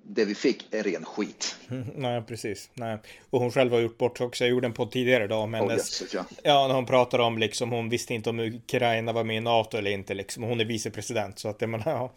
det 0.08 0.24
vi 0.24 0.34
fick 0.34 0.74
är 0.74 0.82
ren 0.82 1.04
skit. 1.04 1.56
Nej, 1.96 2.22
precis. 2.22 2.70
Nej. 2.74 2.98
Och 3.30 3.40
hon 3.40 3.50
själv 3.50 3.72
har 3.72 3.80
gjort 3.80 3.98
bort 3.98 4.20
också. 4.20 4.44
Jag 4.44 4.50
gjorde 4.50 4.66
en 4.66 4.72
podd 4.72 4.90
tidigare 4.90 5.24
idag 5.24 5.46
hennes... 5.46 6.02
Oh, 6.02 6.08
ja. 6.12 6.24
ja, 6.42 6.66
när 6.66 6.74
hon 6.74 6.86
pratar 6.86 7.18
om 7.18 7.38
liksom, 7.38 7.70
hon 7.70 7.88
visste 7.88 8.14
inte 8.14 8.30
om 8.30 8.40
Ukraina 8.40 9.12
var 9.12 9.24
med 9.24 9.36
i 9.36 9.40
NATO 9.40 9.76
eller 9.76 9.90
inte 9.90 10.14
liksom. 10.14 10.42
Hon 10.42 10.60
är 10.60 10.64
vicepresident 10.64 11.38
så 11.38 11.48
att 11.48 11.58
det 11.58 11.66
man, 11.66 11.82
ja. 11.86 12.12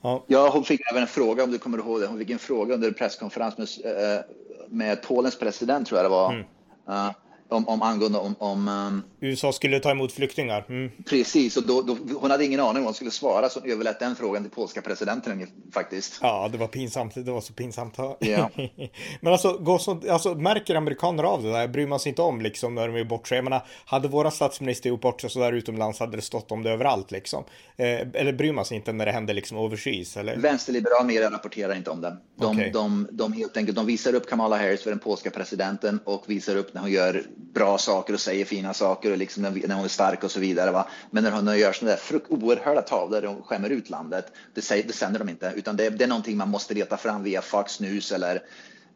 ja. 0.00 0.24
Ja, 0.26 0.50
hon 0.52 0.64
fick 0.64 0.80
även 0.90 1.02
en 1.02 1.08
fråga 1.08 1.44
om 1.44 1.50
du 1.50 1.58
kommer 1.58 1.78
ihåg 1.78 2.00
det. 2.00 2.06
Hon 2.06 2.18
fick 2.18 2.30
en 2.30 2.38
fråga 2.38 2.74
under 2.74 2.88
en 2.88 2.94
presskonferens 2.94 3.58
med, 3.58 4.14
eh, 4.14 4.20
med 4.68 5.02
Polens 5.02 5.38
president 5.38 5.88
tror 5.88 5.98
jag 5.98 6.04
det 6.04 6.14
var. 6.14 6.32
Mm. 6.32 6.44
Uh, 6.88 7.10
om, 7.52 7.68
om 7.68 7.82
angående 7.82 8.18
om, 8.18 8.34
om 8.38 8.68
um, 8.68 9.02
USA 9.20 9.52
skulle 9.52 9.80
ta 9.80 9.90
emot 9.90 10.12
flyktingar. 10.12 10.66
Mm. 10.68 10.90
Precis, 11.06 11.56
och 11.56 11.66
då, 11.66 11.82
då, 11.82 11.96
hon 12.20 12.30
hade 12.30 12.44
ingen 12.44 12.60
aning 12.60 12.68
om 12.68 12.74
vad 12.74 12.84
hon 12.84 12.94
skulle 12.94 13.10
svara 13.10 13.48
så 13.48 13.60
hon 13.60 13.70
överlät 13.70 13.98
den 13.98 14.16
frågan 14.16 14.42
till 14.42 14.52
polska 14.52 14.82
presidenten 14.82 15.46
faktiskt. 15.74 16.18
Ja, 16.22 16.48
det 16.52 16.58
var 16.58 16.66
pinsamt. 16.66 17.14
Det 17.14 17.32
var 17.32 17.40
så 17.40 17.52
pinsamt. 17.52 17.96
Yeah. 18.20 18.48
Men 19.20 19.32
alltså, 19.32 19.52
gå 19.52 19.78
så, 19.78 20.00
alltså, 20.10 20.34
märker 20.34 20.74
amerikaner 20.74 21.24
av 21.24 21.42
det 21.42 21.52
där? 21.52 21.68
Bryr 21.68 21.86
man 21.86 22.00
sig 22.00 22.10
inte 22.10 22.22
om 22.22 22.40
liksom 22.40 22.74
när 22.74 22.88
de 22.88 22.96
är 22.96 23.04
bort? 23.04 23.30
Jag 23.30 23.44
menar, 23.44 23.66
hade 23.84 24.08
våra 24.08 24.30
statsminister 24.30 24.88
gjort 24.88 25.00
bort 25.00 25.20
sig 25.20 25.30
sådär 25.30 25.52
utomlands 25.52 26.00
hade 26.00 26.16
det 26.16 26.22
stått 26.22 26.52
om 26.52 26.62
det 26.62 26.70
överallt 26.70 27.10
liksom. 27.10 27.44
Eh, 27.76 27.86
eller 28.14 28.32
bryr 28.32 28.52
man 28.52 28.64
sig 28.64 28.76
inte 28.76 28.92
när 28.92 29.06
det 29.06 29.12
händer 29.12 29.34
liksom 29.34 29.58
overseas? 29.58 30.16
Eller? 30.16 30.36
Vänsterliberal 30.36 31.06
media 31.06 31.30
rapporterar 31.30 31.74
inte 31.76 31.90
om 31.90 32.00
det. 32.00 32.16
De, 32.36 32.56
okay. 32.56 32.70
de, 32.70 33.08
de, 33.12 33.32
helt 33.32 33.56
enkelt, 33.56 33.76
de 33.76 33.86
visar 33.86 34.14
upp 34.14 34.28
Kamala 34.28 34.56
Harris 34.56 34.82
för 34.82 34.90
den 34.90 34.98
polska 34.98 35.30
presidenten 35.30 36.00
och 36.04 36.24
visar 36.26 36.56
upp 36.56 36.74
när 36.74 36.80
hon 36.80 36.90
gör 36.90 37.22
bra 37.54 37.78
saker 37.78 38.14
och 38.14 38.20
säger 38.20 38.44
fina 38.44 38.74
saker 38.74 39.10
och 39.10 39.18
liksom 39.18 39.42
när 39.42 39.74
hon 39.74 39.84
är 39.84 39.88
stark 39.88 40.24
och 40.24 40.30
så 40.30 40.40
vidare. 40.40 40.70
Va? 40.70 40.88
Men 41.10 41.24
när 41.24 41.30
hon 41.30 41.58
gör 41.58 41.72
sådana 41.72 41.96
där 42.10 42.20
oerhörda 42.28 42.82
tavlor 42.82 43.24
och 43.24 43.46
skämmer 43.46 43.70
ut 43.70 43.90
landet, 43.90 44.32
det, 44.54 44.62
säger, 44.62 44.86
det 44.86 44.92
sänder 44.92 45.18
de 45.18 45.28
inte. 45.28 45.52
Utan 45.56 45.76
det, 45.76 45.90
det 45.90 46.04
är 46.04 46.08
någonting 46.08 46.36
man 46.36 46.48
måste 46.48 46.74
leta 46.74 46.96
fram 46.96 47.22
via 47.22 47.42
Fox 47.42 47.80
News 47.80 48.12
eller 48.12 48.42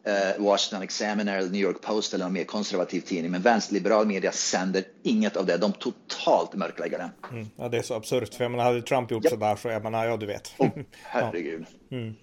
eh, 0.04 0.42
Washington 0.42 0.82
Examiner 0.82 1.38
eller 1.38 1.50
New 1.50 1.60
York 1.60 1.80
Post 1.80 2.14
eller 2.14 2.24
någon 2.24 2.32
mer 2.32 2.44
konservativ 2.44 3.00
tidning. 3.00 3.30
Men 3.30 3.42
vänsterliberal 3.42 4.06
media 4.06 4.32
sänder 4.32 4.84
inget 5.02 5.36
av 5.36 5.46
det. 5.46 5.56
De 5.56 5.72
totalt 5.72 6.54
mörklägger 6.54 6.98
det. 6.98 7.10
Mm, 7.30 7.46
ja, 7.56 7.68
det 7.68 7.78
är 7.78 7.82
så 7.82 7.94
absurt. 7.94 8.34
För 8.34 8.44
jag 8.44 8.50
menar, 8.50 8.64
hade 8.64 8.82
Trump 8.82 9.10
gjort 9.10 9.24
ja. 9.24 9.30
sådär 9.30 9.56
så, 9.56 9.68
jag 9.68 9.82
menar, 9.82 10.06
ja 10.06 10.16
du 10.16 10.26
vet. 10.26 10.54
Oh, 10.58 10.68
herregud. 11.02 11.66
ja. 11.88 11.96
Mm. 11.96 12.14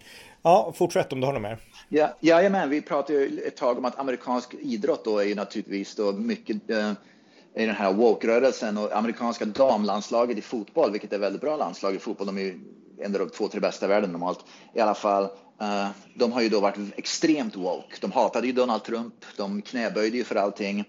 Ja, 0.41 0.73
fortsätt 0.75 1.13
om 1.13 1.19
du 1.19 1.25
har 1.25 1.33
något 1.33 1.41
mer. 1.41 1.57
Ja, 1.89 2.17
jajamän, 2.19 2.69
vi 2.69 2.81
pratade 2.81 3.19
ju 3.19 3.39
ett 3.39 3.57
tag 3.57 3.77
om 3.77 3.85
att 3.85 3.99
amerikansk 3.99 4.53
idrott 4.53 5.05
då 5.05 5.19
är 5.19 5.25
ju 5.25 5.35
naturligtvis 5.35 5.95
då 5.95 6.11
mycket 6.11 6.69
eh, 6.69 6.91
i 7.55 7.65
den 7.65 7.75
här 7.75 7.93
woke-rörelsen 7.93 8.77
och 8.77 8.95
amerikanska 8.95 9.45
damlandslaget 9.45 10.37
i 10.37 10.41
fotboll, 10.41 10.91
vilket 10.91 11.13
är 11.13 11.19
väldigt 11.19 11.41
bra 11.41 11.57
landslag 11.57 11.95
i 11.95 11.99
fotboll. 11.99 12.27
De 12.27 12.37
är 12.37 12.41
ju 12.41 12.59
en 12.99 13.15
av 13.15 13.19
de 13.19 13.29
två, 13.29 13.47
tre 13.47 13.59
bästa 13.59 13.85
i 13.85 13.89
världen 13.89 14.11
normalt. 14.11 14.45
I 14.73 14.79
alla 14.79 14.95
fall, 14.95 15.29
Eh, 15.61 15.89
de 16.15 16.31
har 16.31 16.41
ju 16.41 16.49
då 16.49 16.59
varit 16.59 16.77
extremt 16.95 17.55
woke. 17.55 17.97
De 18.01 18.11
hatade 18.11 18.47
ju 18.47 18.53
Donald 18.53 18.83
Trump, 18.83 19.13
de 19.37 19.61
knäböjde 19.61 20.17
ju 20.17 20.23
för 20.23 20.35
allting. 20.35 20.85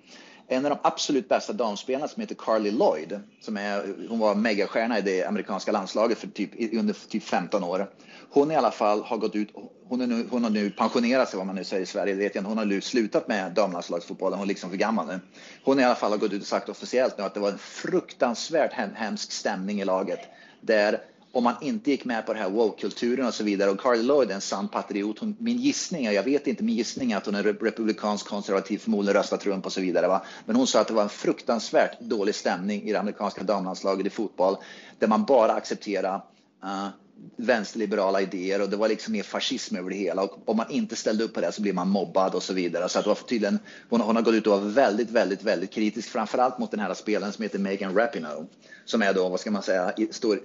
En 0.49 0.67
av 0.67 0.71
de 0.71 0.79
absolut 0.83 1.29
bästa 1.29 1.53
damspelarna 1.53 2.09
som 2.09 2.21
heter 2.21 2.35
Carly 2.35 2.71
Lloyd, 2.71 3.21
som 3.41 3.57
är, 3.57 4.09
hon 4.09 4.19
var 4.19 4.35
megastjärna 4.35 4.99
i 4.99 5.03
det 5.03 5.25
amerikanska 5.25 5.73
landslaget 5.73 6.19
för 6.19 6.27
typ, 6.27 6.75
under 6.75 7.09
typ 7.09 7.23
15 7.23 7.65
år. 7.65 7.91
Hon 8.31 8.51
i 8.51 8.57
alla 8.57 8.71
fall 8.71 9.03
har 9.03 9.17
gått 9.17 9.35
ut, 9.35 9.49
hon, 9.89 10.01
är 10.01 10.07
nu, 10.07 10.27
hon 10.31 10.45
har 10.45 10.51
nu 10.51 10.71
pensionerat 10.71 11.29
sig 11.29 11.37
vad 11.37 11.47
man 11.47 11.57
nu 11.57 11.65
säger 11.65 11.83
i 11.83 11.87
Sverige, 11.87 12.15
vet 12.15 12.35
jag 12.35 12.43
Hon 12.43 12.59
har 12.59 12.65
nu 12.65 12.81
slutat 12.81 13.29
med 13.29 13.53
damlandslagsfotbollen, 13.53 14.39
hon 14.39 14.47
är 14.47 14.49
liksom 14.49 14.71
för 14.71 14.77
gammal 14.77 15.07
nu. 15.07 15.21
Hon 15.65 15.81
i 15.81 15.85
alla 15.85 15.95
fall 15.95 16.11
har 16.11 16.19
gått 16.19 16.33
ut 16.33 16.43
och 16.43 16.49
sagt 16.49 16.69
officiellt 16.69 17.19
nu 17.19 17.25
att 17.25 17.35
det 17.35 17.41
var 17.41 17.51
en 17.51 17.59
fruktansvärt 17.59 18.73
hemsk 18.73 19.33
stämning 19.33 19.81
i 19.81 19.85
laget 19.85 20.21
där 20.61 21.01
om 21.33 21.45
man 21.45 21.55
inte 21.61 21.91
gick 21.91 22.05
med 22.05 22.27
på 22.27 22.33
det 22.33 22.39
här 22.39 22.51
woke-kulturen 22.51 23.27
och 23.27 23.35
så 23.35 23.45
vidare. 23.45 23.71
Och 23.71 23.81
Carly 23.81 24.03
Lloyd 24.03 24.31
är 24.31 24.35
en 24.35 24.41
sann 24.41 24.69
patriot. 24.69 25.19
Hon, 25.19 25.37
min 25.39 25.57
gissning, 25.57 26.05
jag 26.05 26.23
vet 26.23 26.47
inte, 26.47 26.65
min 26.65 26.75
gissning 26.75 27.13
är 27.13 27.17
att 27.17 27.27
hon 27.27 27.35
är 27.35 27.43
republikansk 27.43 28.27
konservativ, 28.27 28.79
förmodligen 28.79 29.17
röstar 29.17 29.37
Trump 29.37 29.67
och 29.67 29.73
så 29.73 29.81
vidare. 29.81 30.09
Va? 30.09 30.23
Men 30.45 30.57
hon 30.57 30.67
sa 30.67 30.81
att 30.81 30.89
det 30.89 30.95
var 30.95 31.03
en 31.03 31.09
fruktansvärt 31.09 32.01
dålig 32.01 32.35
stämning 32.35 32.83
i 32.83 32.93
det 32.93 33.01
amerikanska 33.01 33.43
damlandslaget 33.43 34.07
i 34.07 34.11
fotboll 34.11 34.57
där 34.99 35.09
man 35.09 35.25
bara 35.25 35.53
accepterar 35.53 36.17
uh, 36.65 36.89
vänsterliberala 37.37 38.21
idéer 38.21 38.63
och 38.63 38.71
det 38.71 38.77
var 38.77 38.89
liksom 38.89 39.13
mer 39.13 39.23
fascism 39.23 39.77
över 39.77 39.91
det 39.91 39.97
hela. 39.97 40.23
Och 40.23 40.39
om 40.45 40.57
man 40.57 40.71
inte 40.71 40.97
ställde 40.97 41.25
upp 41.25 41.35
på 41.35 41.41
det 41.41 41.53
så 41.53 41.63
blir 41.63 41.73
man 41.73 41.89
mobbad 41.89 42.35
och 42.35 42.43
så 42.43 42.53
vidare. 42.53 42.89
Så 42.89 42.99
att 42.99 43.05
det 43.05 43.09
var 43.09 43.15
tydligen, 43.15 43.59
hon, 43.89 44.01
hon 44.01 44.17
har 44.17 44.23
gått 44.23 44.35
ut 44.35 44.47
och 44.47 44.61
varit 44.61 44.75
väldigt, 44.75 45.11
väldigt, 45.11 45.43
väldigt 45.43 45.71
kritisk, 45.71 46.09
framförallt 46.09 46.59
mot 46.59 46.71
den 46.71 46.81
här 46.81 46.95
spelaren 46.95 47.33
som 47.33 47.43
heter 47.43 47.59
Megan 47.59 47.95
Rapinoe, 47.95 48.47
som 48.85 49.03
är 49.03 49.15
då, 49.15 49.29
vad 49.29 49.41
ska 49.41 49.51
man 49.51 49.63
säga, 49.63 49.93
står 50.11 50.41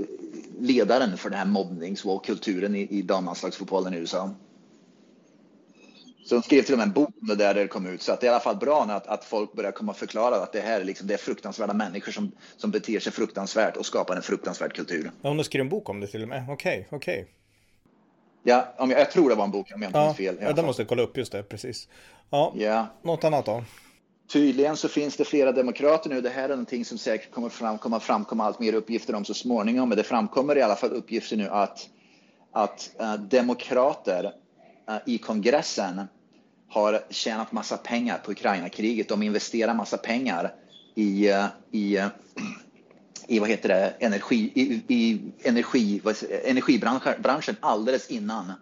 ledaren 0.59 1.17
för 1.17 1.29
den 1.29 1.39
här 1.39 1.45
mobbningskulturen 1.45 2.75
i, 2.75 2.87
i 2.89 3.01
damlandslagsfotbollen 3.01 3.93
i 3.93 3.97
USA. 3.97 4.35
Så 6.27 6.35
de 6.35 6.43
skrev 6.43 6.61
till 6.61 6.73
och 6.73 6.77
med 6.77 6.87
en 6.87 6.93
bok 6.93 7.09
om 7.21 7.27
det 7.27 7.35
där 7.35 7.53
det 7.53 7.67
kom 7.67 7.87
ut. 7.87 8.01
Så 8.01 8.11
att 8.11 8.21
det 8.21 8.27
är 8.27 8.29
i 8.29 8.31
alla 8.31 8.39
fall 8.39 8.55
bra 8.55 8.83
att, 8.83 9.07
att 9.07 9.25
folk 9.25 9.53
börjar 9.53 9.71
komma 9.71 9.91
och 9.91 9.97
förklara 9.97 10.35
att 10.35 10.53
det 10.53 10.59
här 10.59 10.81
är, 10.81 10.83
liksom, 10.83 11.07
det 11.07 11.13
är 11.13 11.17
fruktansvärda 11.17 11.73
människor 11.73 12.11
som, 12.11 12.31
som 12.57 12.71
beter 12.71 12.99
sig 12.99 13.11
fruktansvärt 13.11 13.77
och 13.77 13.85
skapar 13.85 14.15
en 14.15 14.21
fruktansvärd 14.21 14.75
kultur. 14.75 15.11
Ja, 15.21 15.29
hon 15.29 15.37
har 15.37 15.43
skrivit 15.43 15.63
en 15.63 15.69
bok 15.69 15.89
om 15.89 15.99
det 15.99 16.07
till 16.07 16.21
och 16.21 16.27
med. 16.27 16.45
Okej, 16.49 16.53
okay, 16.53 16.97
okej. 16.97 17.21
Okay. 17.21 17.33
Ja, 18.43 18.73
om 18.77 18.91
jag, 18.91 18.99
jag, 18.99 19.11
tror 19.11 19.29
det 19.29 19.35
var 19.35 19.43
en 19.43 19.51
bok 19.51 19.71
om 19.75 19.81
jag 19.81 19.89
inte 19.89 19.99
ja, 19.99 20.13
fel. 20.13 20.37
Ja, 20.41 20.53
den 20.53 20.65
måste 20.65 20.81
jag 20.81 20.89
kolla 20.89 21.01
upp, 21.01 21.17
just 21.17 21.31
det, 21.31 21.43
precis. 21.43 21.87
Ja, 22.29 22.53
ja. 22.55 22.87
något 23.01 23.23
annat 23.23 23.45
då? 23.45 23.63
Tydligen 24.33 24.77
så 24.77 24.89
finns 24.89 25.17
det 25.17 25.25
flera 25.25 25.51
demokrater 25.51 26.09
nu. 26.09 26.21
Det 26.21 26.29
här 26.29 26.43
är 26.43 26.49
någonting 26.49 26.85
som 26.85 26.97
säkert 26.97 27.31
kommer 27.31 27.49
fram, 27.49 27.77
kommer 27.77 27.99
framkomma 27.99 28.45
allt 28.45 28.59
mer 28.59 28.73
uppgifter 28.73 29.15
om 29.15 29.25
så 29.25 29.33
småningom. 29.33 29.89
Men 29.89 29.97
det 29.97 30.03
framkommer 30.03 30.57
i 30.57 30.61
alla 30.61 30.75
fall 30.75 30.91
uppgifter 30.91 31.37
nu 31.37 31.47
att, 31.49 31.89
att 32.51 32.89
uh, 33.01 33.13
demokrater 33.13 34.33
uh, 34.89 34.97
i 35.05 35.17
kongressen 35.17 36.01
har 36.77 37.03
tjänat 37.09 37.51
massa 37.51 37.77
pengar 37.77 38.17
på 38.17 38.31
Ukraina-kriget. 38.31 39.09
De 39.09 39.23
investerar 39.23 39.73
massa 39.73 39.97
pengar 39.97 40.53
i, 40.95 41.29
eh, 41.29 41.45
i, 41.71 41.97
eh, 41.97 42.07
i 43.27 43.39
vad 43.39 43.49
heter 43.49 43.69
det, 43.69 43.93
energi, 43.99 44.51
i, 44.55 44.95
i 44.95 45.21
energi, 45.43 46.01
energibranschen 46.43 47.55
alldeles 47.59 48.07
innan 48.07 48.53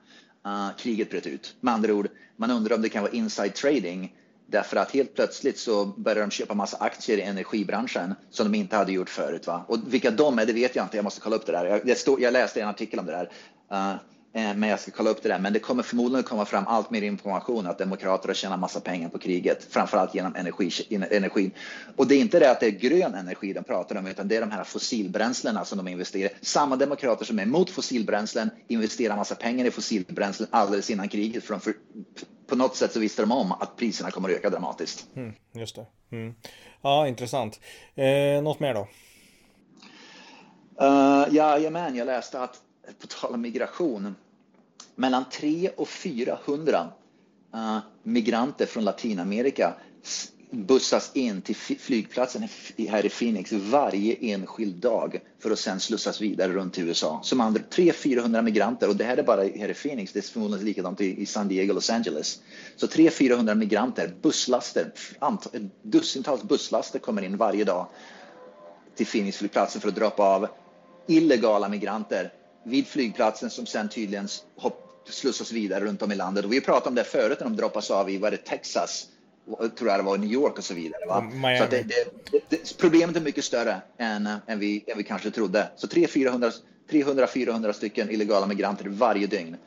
uh, 0.46 0.70
kriget 0.78 1.10
bröt 1.10 1.28
ut. 1.28 1.56
Med 1.60 1.74
andra 1.74 1.94
ord, 1.94 2.08
man 2.36 2.52
undrar 2.52 2.76
om 2.76 2.82
det 2.82 2.90
kan 2.90 3.04
vara 3.04 3.14
inside 3.14 3.54
trading 3.54 4.14
Därför 4.48 4.78
att 4.78 4.92
helt 4.92 5.16
plötsligt 5.16 5.60
så 5.60 5.86
börjar 5.86 6.22
de 6.22 6.32
köpa 6.32 6.54
massa 6.54 6.78
aktier 6.78 7.18
i 7.18 7.22
energibranschen 7.22 8.16
som 8.30 8.52
de 8.52 8.58
inte 8.58 8.76
hade 8.76 8.92
gjort 8.92 9.10
förut. 9.10 9.48
Va? 9.48 9.66
Och 9.68 9.94
vilka 9.94 10.12
de 10.12 10.40
är, 10.40 10.46
det 10.46 10.54
vet 10.54 10.76
jag 10.76 10.86
inte. 10.86 10.98
Jag 10.98 11.04
måste 11.04 11.22
kolla 11.22 11.36
upp 11.36 11.46
det 11.46 11.52
där. 11.52 11.82
Jag, 11.86 11.98
stod, 11.98 12.22
jag 12.22 12.34
läste 12.34 12.62
en 12.62 12.68
artikel 12.68 13.00
om 13.00 13.06
det 13.06 13.12
där. 13.12 13.30
Uh, 13.72 13.96
men 14.36 14.70
jag 14.70 14.80
ska 14.80 14.92
kolla 14.92 15.10
upp 15.10 15.24
det 15.24 15.30
där. 15.30 15.40
Men 15.40 15.54
det 15.54 15.60
kommer 15.60 15.84
förmodligen 15.84 16.24
komma 16.24 16.46
fram 16.46 16.68
allt 16.68 16.92
mer 16.92 17.02
information 17.02 17.68
att 17.68 17.78
demokrater 17.78 18.28
har 18.28 18.34
tjänat 18.34 18.60
massa 18.60 18.80
pengar 18.80 19.10
på 19.10 19.20
kriget, 19.20 19.68
framförallt 19.70 20.16
genom 20.16 20.36
energi, 20.36 20.72
energin. 20.90 21.52
Och 21.96 22.08
det 22.08 22.16
är 22.16 22.20
inte 22.20 22.40
det 22.40 22.52
att 22.52 22.60
det 22.60 22.66
är 22.66 22.72
grön 22.72 23.14
energi 23.14 23.54
de 23.54 23.64
pratar 23.64 23.96
om, 23.96 24.08
utan 24.08 24.28
det 24.28 24.36
är 24.36 24.42
de 24.42 24.52
här 24.52 24.64
fossilbränslena 24.64 25.66
som 25.66 25.78
de 25.78 25.88
investerar. 25.88 26.32
Samma 26.42 26.76
demokrater 26.76 27.26
som 27.26 27.40
är 27.40 27.44
emot 27.44 27.70
fossilbränslen 27.70 28.50
investerar 28.68 29.16
massa 29.16 29.36
pengar 29.36 29.66
i 29.66 29.72
fossilbränslen 29.72 30.50
alldeles 30.52 30.90
innan 30.90 31.10
kriget. 31.10 31.44
För, 31.44 31.60
för 31.60 31.74
på 32.48 32.56
något 32.56 32.76
sätt 32.76 32.94
så 32.94 33.00
visste 33.00 33.22
de 33.22 33.32
om 33.32 33.52
att 33.52 33.78
priserna 33.78 34.12
kommer 34.12 34.30
att 34.30 34.36
öka 34.36 34.50
dramatiskt. 34.50 35.08
Mm, 35.16 35.34
just 35.54 35.76
det. 35.76 35.86
Mm. 36.12 36.36
Ja, 36.82 37.08
intressant. 37.08 37.60
Eh, 37.96 38.44
något 38.44 38.60
mer 38.60 38.74
då? 38.74 38.88
Uh, 40.82 41.36
jajamän, 41.36 41.96
jag 41.96 42.06
läste 42.06 42.42
att 42.42 42.62
på 43.02 43.08
tal 43.08 43.34
om 43.34 43.42
migration 43.42 44.16
mellan 44.96 45.30
300 45.30 45.72
och 45.78 45.88
400 45.88 46.88
uh, 47.56 47.76
eh, 47.76 47.80
migranter 48.04 48.66
från 48.66 48.84
Latinamerika 48.84 49.74
bussas 50.50 51.12
in 51.14 51.42
till 51.42 51.56
flygplatsen 51.56 52.48
här 52.90 53.06
i 53.06 53.10
Phoenix 53.10 53.52
varje 53.52 54.16
enskild 54.22 54.76
dag 54.76 55.20
för 55.40 55.52
att 55.52 55.60
sen 55.60 55.80
slussas 55.80 56.22
vidare 56.22 56.54
runt 56.54 56.74
till 56.74 56.88
USA. 56.88 57.20
Som 57.24 57.42
andra 57.42 57.62
300-400 57.62 58.42
migranter 58.42 58.90
och 58.90 58.96
det 58.96 59.04
här 59.04 59.18
är 59.18 59.24
bara 59.24 59.42
här 59.42 59.70
i 59.70 59.74
Phoenix, 59.74 60.14
det 60.14 60.20
är 60.20 60.24
förmodligen 60.24 60.66
likadant 60.66 61.02
i 61.02 61.26
San 61.26 61.48
Diego, 61.48 61.74
Los 61.74 61.90
Angeles. 61.90 62.42
Så 62.76 62.88
300-400 62.88 63.56
migranter, 63.56 64.14
busslaster, 64.22 64.92
dussintals 65.82 66.44
busslaster 66.44 67.00
kommer 67.00 67.22
in 67.22 67.38
varje 67.38 67.64
dag 67.64 67.88
till 68.96 69.06
Phoenix 69.06 69.38
flygplatsen 69.38 69.82
för 69.82 69.90
att 69.90 69.96
droppa 69.96 70.24
av 70.24 70.48
illegala 71.08 71.70
migranter 71.70 72.34
vid 72.64 72.88
flygplatsen 72.88 73.50
som 73.50 73.66
sen 73.66 73.90
tydligen 73.90 74.28
hopp, 74.56 74.85
slussas 75.06 75.52
vidare 75.52 75.86
runt 75.86 76.02
om 76.02 76.12
i 76.12 76.16
landet. 76.16 76.46
Och 76.46 76.54
vi 76.54 76.62
pratade 76.62 76.90
om 76.90 76.96
det 76.96 77.04
förut 77.04 77.40
när 77.40 77.48
de 77.48 77.56
droppas 77.56 77.92
av 77.92 78.10
i 78.10 78.18
vad 78.18 78.34
det, 78.34 78.38
Texas, 78.38 79.08
tror 79.78 79.90
jag 79.90 80.00
det 80.00 80.04
var, 80.04 80.18
New 80.18 80.32
York 80.32 80.58
och 80.58 80.64
så 80.64 80.74
vidare. 80.74 81.06
Va? 81.08 81.32
Så 81.60 81.66
det, 81.70 81.84
det, 81.84 82.50
det, 82.50 82.78
problemet 82.78 83.16
är 83.16 83.22
mycket 83.22 83.46
större 83.46 83.82
än, 83.98 84.30
än, 84.48 84.60
vi, 84.60 84.84
än 84.88 84.98
vi 84.98 85.04
kanske 85.04 85.32
trodde. 85.32 85.68
Så 85.76 85.88
300-400 85.88 87.72
stycken 87.72 88.10
illegala 88.10 88.48
migranter 88.48 88.86
varje 88.86 89.28
dygn 89.28 89.58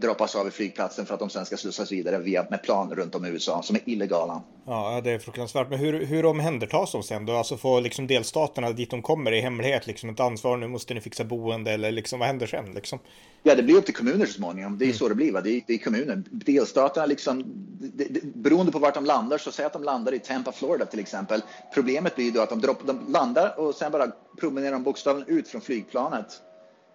droppas 0.00 0.34
av 0.34 0.48
i 0.48 0.50
flygplatsen 0.50 1.06
för 1.06 1.14
att 1.14 1.20
de 1.20 1.30
sen 1.30 1.46
ska 1.46 1.56
slussas 1.56 1.92
vidare 1.92 2.18
via, 2.18 2.46
med 2.50 2.62
plan 2.62 2.94
runt 2.94 3.14
om 3.14 3.24
i 3.24 3.28
USA 3.28 3.62
som 3.62 3.76
är 3.76 3.82
illegala. 3.84 4.42
Ja, 4.66 5.00
det 5.04 5.10
är 5.10 5.18
fruktansvärt. 5.18 5.70
Men 5.70 5.78
hur, 5.78 6.06
hur 6.06 6.26
omhändertas 6.26 6.92
de 6.92 7.02
sen 7.02 7.26
då? 7.26 7.32
Alltså 7.32 7.56
får 7.56 7.80
liksom 7.80 8.06
delstaterna 8.06 8.72
dit 8.72 8.90
de 8.90 9.02
kommer 9.02 9.32
i 9.32 9.40
hemlighet 9.40 9.86
liksom 9.86 10.10
ett 10.10 10.20
ansvar, 10.20 10.56
nu 10.56 10.68
måste 10.68 10.94
ni 10.94 11.00
fixa 11.00 11.24
boende 11.24 11.70
eller 11.70 11.92
liksom 11.92 12.18
vad 12.18 12.28
händer 12.28 12.46
sen 12.46 12.72
liksom? 12.74 12.98
Ja, 13.42 13.54
det 13.54 13.62
blir 13.62 13.76
upp 13.76 13.84
till 13.84 13.94
kommuner 13.94 14.26
så 14.26 14.32
småningom. 14.32 14.78
Det 14.78 14.84
är 14.84 14.86
mm. 14.86 14.96
så 14.96 15.08
det 15.08 15.14
blir. 15.14 15.32
Va? 15.32 15.40
Det, 15.40 15.50
är, 15.50 15.62
det 15.66 15.74
är 15.74 15.78
kommuner. 15.78 16.22
Delstaterna, 16.30 17.06
liksom, 17.06 17.42
det, 17.78 18.04
det, 18.04 18.34
beroende 18.34 18.72
på 18.72 18.78
vart 18.78 18.94
de 18.94 19.04
landar, 19.04 19.38
så 19.38 19.52
säg 19.52 19.64
att 19.64 19.72
de 19.72 19.82
landar 19.82 20.14
i 20.14 20.18
Tampa, 20.18 20.52
Florida 20.52 20.86
till 20.86 21.00
exempel. 21.00 21.42
Problemet 21.74 22.16
blir 22.16 22.32
då 22.32 22.40
att 22.40 22.50
de, 22.50 22.60
dropp, 22.60 22.86
de 22.86 23.12
landar 23.12 23.60
och 23.60 23.74
sen 23.74 23.92
bara 23.92 24.06
promenerar 24.40 24.72
de 24.72 24.82
bokstavligen 24.82 25.38
ut 25.38 25.48
från 25.48 25.60
flygplanet 25.60 26.26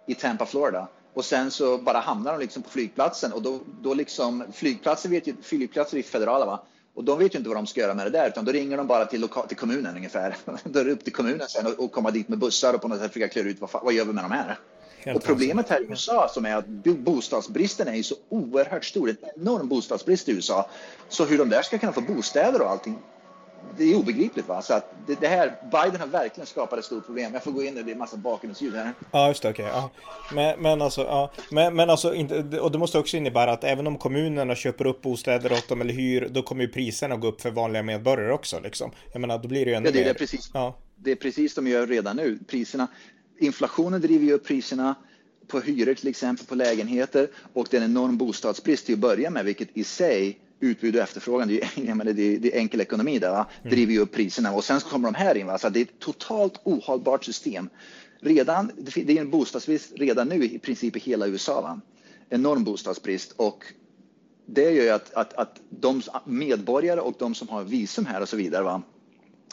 i 0.06 0.14
Tampa, 0.14 0.46
Florida 0.46 0.88
och 1.18 1.24
sen 1.24 1.50
så 1.50 1.78
bara 1.78 1.98
hamnar 1.98 2.32
de 2.32 2.40
liksom 2.40 2.62
på 2.62 2.70
flygplatsen 2.70 3.32
och 3.32 3.42
då, 3.42 3.60
då 3.82 3.94
liksom 3.94 4.44
flygplatser 4.52 5.08
vet 5.08 5.26
ju, 5.26 5.34
flygplatser 5.42 5.98
är 5.98 6.02
federala 6.02 6.46
va? 6.46 6.62
Och 6.94 7.04
de 7.04 7.18
vet 7.18 7.34
ju 7.34 7.38
inte 7.38 7.48
vad 7.48 7.58
de 7.58 7.66
ska 7.66 7.80
göra 7.80 7.94
med 7.94 8.06
det 8.06 8.10
där 8.10 8.28
utan 8.28 8.44
då 8.44 8.52
ringer 8.52 8.76
de 8.76 8.86
bara 8.86 9.06
till, 9.06 9.20
loka, 9.20 9.40
till 9.40 9.56
kommunen 9.56 9.96
ungefär. 9.96 10.36
då 10.64 10.80
är 10.80 10.84
det 10.84 10.92
upp 10.92 11.04
till 11.04 11.12
kommunen 11.12 11.48
sen 11.48 11.66
och, 11.66 11.84
och 11.84 11.92
komma 11.92 12.10
dit 12.10 12.28
med 12.28 12.38
bussar 12.38 12.74
och 12.74 12.82
på 12.82 12.88
något 12.88 12.98
sätt 12.98 13.12
försöka 13.12 13.32
klura 13.32 13.48
ut 13.48 13.60
vad, 13.60 13.70
vad 13.82 13.92
gör 13.92 14.04
vi 14.04 14.12
med 14.12 14.24
de 14.24 14.30
här? 14.30 14.58
Helt 14.98 15.16
och 15.16 15.24
problemet 15.24 15.68
här 15.68 15.80
i 15.80 15.84
USA 15.84 16.28
som 16.34 16.46
är 16.46 16.56
att 16.56 16.66
bostadsbristen 16.84 17.88
är 17.88 17.94
ju 17.94 18.02
så 18.02 18.14
oerhört 18.28 18.84
stor. 18.84 19.06
Det 19.06 19.12
är 19.22 19.32
en 19.34 19.42
enorm 19.42 19.68
bostadsbrist 19.68 20.28
i 20.28 20.32
USA. 20.32 20.70
Så 21.08 21.24
hur 21.24 21.38
de 21.38 21.48
där 21.48 21.62
ska 21.62 21.78
kunna 21.78 21.92
få 21.92 22.00
bostäder 22.00 22.62
och 22.62 22.70
allting 22.70 22.98
det 23.78 23.84
är 23.84 23.96
obegripligt. 23.96 24.48
Va? 24.48 24.62
Så 24.62 24.74
att 24.74 24.94
det, 25.06 25.20
det, 25.20 25.28
här, 25.28 25.52
Biden 25.72 26.00
har 26.00 26.06
verkligen 26.06 26.46
skapat 26.46 26.78
ett 26.78 26.84
stort 26.84 27.06
problem. 27.06 27.32
Jag 27.32 27.44
får 27.44 27.50
gå 27.50 27.62
in 27.62 27.78
och 27.78 27.84
det 27.84 27.90
är 27.90 27.92
en 27.92 27.98
massa 27.98 28.16
bakgrundsljud 28.16 28.74
här. 28.74 28.92
Ja, 29.10 29.28
just 29.28 29.42
det. 29.42 29.50
Okej. 29.50 29.64
Okay, 29.64 29.76
ja. 29.76 29.90
men, 30.34 30.62
men 30.62 30.82
alltså, 30.82 31.00
ja. 31.00 31.32
men, 31.50 31.76
men 31.76 31.90
alltså 31.90 32.14
inte, 32.14 32.60
och 32.60 32.72
det 32.72 32.78
måste 32.78 32.98
också 32.98 33.16
innebära 33.16 33.52
att 33.52 33.64
även 33.64 33.86
om 33.86 33.98
kommunerna 33.98 34.54
köper 34.54 34.86
upp 34.86 35.02
bostäder 35.02 35.52
åt 35.52 35.68
dem 35.68 35.80
eller 35.80 35.94
hyr, 35.94 36.28
då 36.30 36.42
kommer 36.42 36.62
ju 36.62 36.68
priserna 36.68 37.16
gå 37.16 37.28
upp 37.28 37.40
för 37.40 37.50
vanliga 37.50 37.82
medborgare 37.82 38.32
också. 38.32 38.60
Liksom. 38.60 38.90
Jag 39.12 39.20
menar, 39.20 39.38
då 39.38 39.48
blir 39.48 39.64
det 39.64 39.70
ju 39.70 39.76
ännu 39.76 39.86
ja, 39.86 39.92
det, 39.92 39.98
mer. 39.98 40.04
Det 40.04 40.10
är, 40.10 40.14
precis, 40.14 40.50
ja. 40.54 40.78
det 40.96 41.10
är 41.10 41.16
precis 41.16 41.54
de 41.54 41.66
gör 41.66 41.86
redan 41.86 42.16
nu. 42.16 42.38
Priserna, 42.48 42.86
inflationen 43.38 44.00
driver 44.00 44.24
ju 44.24 44.32
upp 44.32 44.46
priserna 44.46 44.94
på 45.48 45.60
hyror 45.60 45.94
till 45.94 46.08
exempel, 46.08 46.46
på 46.46 46.54
lägenheter 46.54 47.28
och 47.52 47.66
det 47.70 47.76
är 47.76 47.80
en 47.80 47.90
enorm 47.90 48.16
bostadsbrist 48.16 48.86
till 48.86 48.94
att 48.94 48.98
börja 48.98 49.30
med, 49.30 49.44
vilket 49.44 49.68
i 49.76 49.84
sig 49.84 50.38
utbud 50.60 50.96
och 50.96 51.02
efterfrågan, 51.02 51.48
det 51.48 51.62
är, 51.62 51.94
menar, 51.94 52.12
det 52.12 52.22
är, 52.22 52.38
det 52.38 52.54
är 52.54 52.58
enkel 52.58 52.80
ekonomi 52.80 53.18
där, 53.18 53.30
va? 53.30 53.46
Mm. 53.60 53.70
driver 53.70 53.92
ju 53.92 53.98
upp 53.98 54.12
priserna 54.12 54.52
och 54.52 54.64
sen 54.64 54.80
kommer 54.80 55.08
de 55.08 55.14
här 55.14 55.34
in. 55.34 55.46
Va? 55.46 55.58
Så 55.58 55.68
det 55.68 55.80
är 55.80 55.84
ett 55.84 55.98
totalt 55.98 56.60
ohållbart 56.64 57.24
system. 57.24 57.68
Redan, 58.20 58.70
det 58.76 59.16
är 59.16 59.20
en 59.20 59.30
bostadsbrist 59.30 59.92
redan 59.96 60.28
nu 60.28 60.44
i 60.44 60.58
princip 60.58 60.96
i 60.96 61.00
hela 61.00 61.26
USA. 61.26 61.60
Va? 61.60 61.80
Enorm 62.30 62.64
bostadsbrist 62.64 63.32
och 63.36 63.64
det 64.46 64.70
gör 64.70 64.84
ju 64.84 64.90
att, 64.90 65.14
att, 65.14 65.34
att 65.34 65.60
de 65.70 66.02
medborgare 66.24 67.00
och 67.00 67.14
de 67.18 67.34
som 67.34 67.48
har 67.48 67.64
visum 67.64 68.06
här 68.06 68.20
och 68.20 68.28
så 68.28 68.36
vidare 68.36 68.64
va? 68.64 68.82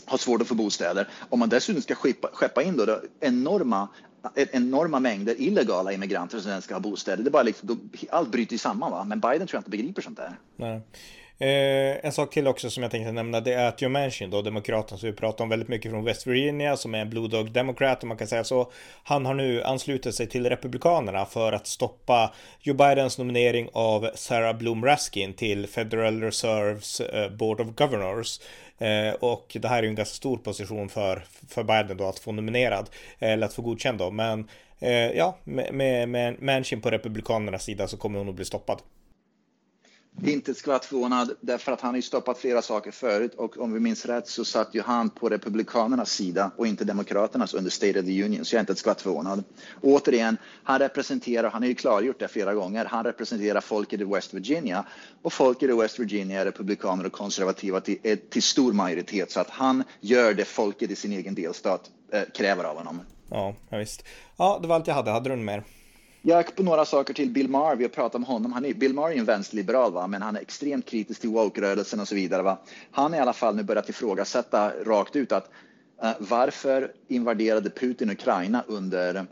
har 0.06 0.18
svårt 0.18 0.41
att 0.41 0.48
få 0.48 0.56
bostäder. 0.56 1.10
Om 1.30 1.39
man 1.39 1.50
dessutom 1.50 1.82
ska 1.82 1.96
skeppa, 1.96 2.30
skeppa 2.34 2.63
in 2.63 2.78
då, 2.78 2.86
då 2.86 3.02
enorma 3.20 3.88
enorma 4.36 5.00
mängder 5.00 5.42
illegala 5.42 5.92
immigranter 5.92 6.40
som 6.40 6.62
ska 6.62 6.76
ha 6.76 6.80
bostäder. 6.80 7.24
Det 7.24 7.30
är 7.30 7.32
bara 7.32 7.44
liksom, 7.44 7.90
allt 8.10 8.32
bryter 8.32 8.58
samman. 8.58 8.92
Va? 8.92 9.04
Men 9.04 9.20
Biden 9.20 9.48
tror 9.48 9.58
jag 9.58 9.60
inte 9.60 9.70
begriper 9.70 10.02
sånt 10.02 10.18
där. 10.18 10.38
Nej. 10.56 10.82
Eh, 11.39 12.06
en 12.06 12.12
sak 12.12 12.34
till 12.34 12.48
också 12.48 12.69
som 12.69 12.84
jag 12.84 12.91
tänkte 12.91 13.12
nämna 13.12 13.39
det 13.39 13.54
är 13.54 13.67
att 13.67 13.82
Joe 13.82 13.89
Manchin 13.89 14.30
då, 14.30 14.41
demokraten 14.41 14.98
som 14.98 15.10
vi 15.10 15.15
pratar 15.15 15.43
om 15.43 15.50
väldigt 15.50 15.69
mycket 15.69 15.91
från 15.91 16.04
West 16.04 16.28
Virginia 16.28 16.78
som 16.78 16.95
är 16.95 17.00
en 17.00 17.10
Blue 17.10 17.28
Dog 17.28 17.52
Democrat 17.52 18.04
om 18.04 18.10
man 18.10 18.17
kan 18.17 18.28
säga 18.28 18.43
så. 18.43 18.71
Han 19.04 19.26
har 19.26 19.34
nu 19.34 19.63
anslutit 19.63 20.15
sig 20.15 20.28
till 20.28 20.50
Republikanerna 20.50 21.26
för 21.26 21.52
att 21.52 21.67
stoppa 21.67 22.34
Joe 22.60 22.74
Bidens 22.74 23.17
nominering 23.17 23.69
av 23.74 24.10
Sarah 24.15 24.58
Bloom 24.58 24.86
Raskin 24.86 25.34
till 25.34 25.67
Federal 25.67 26.21
Reserves 26.21 27.00
eh, 27.00 27.32
Board 27.32 27.62
of 27.62 27.67
Governors. 27.76 28.39
Eh, 28.78 29.13
och 29.13 29.58
det 29.60 29.67
här 29.67 29.78
är 29.78 29.84
ju 29.84 29.89
en 29.89 29.95
ganska 29.95 30.15
stor 30.15 30.38
position 30.38 30.89
för, 30.89 31.24
för 31.50 31.63
Biden 31.63 31.98
då 31.98 32.08
att 32.08 32.19
få 32.19 32.32
nominerad, 32.32 32.89
eh, 33.19 33.32
eller 33.32 33.45
att 33.45 33.54
få 33.54 33.62
godkänd 33.62 33.98
då. 33.98 34.12
Men 34.12 34.50
eh, 34.80 34.91
ja, 34.91 35.38
med, 35.43 35.74
med, 35.74 36.10
med 36.10 36.41
Manchin 36.41 36.82
på 36.82 36.91
Republikanernas 36.91 37.63
sida 37.63 37.88
så 37.88 37.98
kommer 37.98 38.19
hon 38.19 38.30
att 38.30 38.36
bli 38.36 38.45
stoppad. 38.45 38.82
Inte 40.23 40.51
ett 40.51 40.58
skvatt 40.58 40.86
förvånad 40.86 41.36
därför 41.41 41.71
att 41.71 41.82
han 41.82 41.89
har 41.89 41.95
ju 41.95 42.01
stoppat 42.01 42.38
flera 42.38 42.62
saker 42.62 42.91
förut 42.91 43.34
och 43.36 43.58
om 43.58 43.73
vi 43.73 43.80
minns 43.80 44.06
rätt 44.06 44.28
så 44.28 44.45
satt 44.45 44.75
ju 44.75 44.82
han 44.82 45.10
på 45.10 45.30
Republikanernas 45.30 46.12
sida 46.12 46.51
och 46.58 46.67
inte 46.67 46.84
Demokraternas 46.84 47.54
under 47.54 47.71
State 47.71 47.99
of 47.99 48.06
the 48.06 48.23
Union 48.23 48.45
så 48.45 48.56
jag 48.56 48.60
är 48.60 48.62
inte 48.62 48.71
ett 48.71 48.80
skvatt 48.80 49.01
förvånad. 49.01 49.43
Och 49.82 49.89
återigen, 49.89 50.38
han 50.63 50.80
representerar, 50.80 51.49
han 51.49 51.62
har 51.62 51.69
ju 51.69 51.75
klargjort 51.75 52.19
det 52.19 52.28
flera 52.28 52.54
gånger, 52.54 52.86
han 52.86 53.04
representerar 53.04 53.62
folket 53.62 54.01
i 54.01 54.04
West 54.04 54.34
Virginia 54.34 54.86
och 55.21 55.34
folket 55.34 55.69
i 55.69 55.73
West 55.73 55.99
Virginia 55.99 56.41
är 56.41 56.45
republikaner 56.45 57.06
och 57.06 57.13
konservativa 57.13 57.82
till, 57.82 57.97
eh, 58.04 58.17
till 58.17 58.43
stor 58.43 58.73
majoritet 58.73 59.32
så 59.32 59.39
att 59.39 59.49
han 59.49 59.84
gör 60.01 60.34
det 60.34 60.45
folket 60.45 60.91
i 60.91 60.95
sin 60.95 61.12
egen 61.12 61.36
delstat 61.36 61.91
äh, 62.12 62.21
kräver 62.34 62.63
av 62.63 62.78
honom. 62.78 62.99
Ja, 63.30 63.56
visst. 63.71 64.04
Ja, 64.38 64.60
det 64.62 64.67
var 64.67 64.75
allt 64.75 64.88
jag 64.88 64.93
hade. 64.93 65.12
Hade 65.12 65.30
du 65.30 65.36
något 65.36 65.45
mer? 65.45 65.63
Jag 66.28 66.56
på 66.56 66.64
några 66.64 66.86
saker 66.86 67.14
till 67.14 67.30
Bill 67.30 67.50
Maher. 67.50 67.76
Vi 67.76 67.84
har 67.84 67.90
pratat 67.90 68.16
om 68.16 68.24
honom. 68.24 68.54
Han 68.54 68.66
är, 68.66 68.74
Bill 68.74 68.94
Maher 68.94 69.16
är 69.16 69.20
en 69.20 69.26
vänsterliberal, 69.26 69.94
va? 69.94 70.08
men 70.08 70.22
han 70.22 70.36
är 70.36 70.42
extremt 70.42 70.86
kritisk 70.86 71.22
till 71.22 71.30
woke-rörelsen 71.30 72.00
och 72.00 72.08
så 72.08 72.16
vidare. 72.16 72.42
Va? 72.42 72.58
Han 72.92 73.12
har 73.12 73.20
i 73.20 73.22
alla 73.22 73.34
fall 73.34 73.56
nu 73.56 73.64
börjat 73.64 73.90
ifrågasätta 73.90 74.72
rakt 74.86 75.16
ut 75.16 75.32
att 75.32 75.50
uh, 76.04 76.12
varför 76.20 76.92
invaderade 77.08 77.70
Putin 77.70 78.10
Ukraina 78.10 78.64
under 78.68 79.26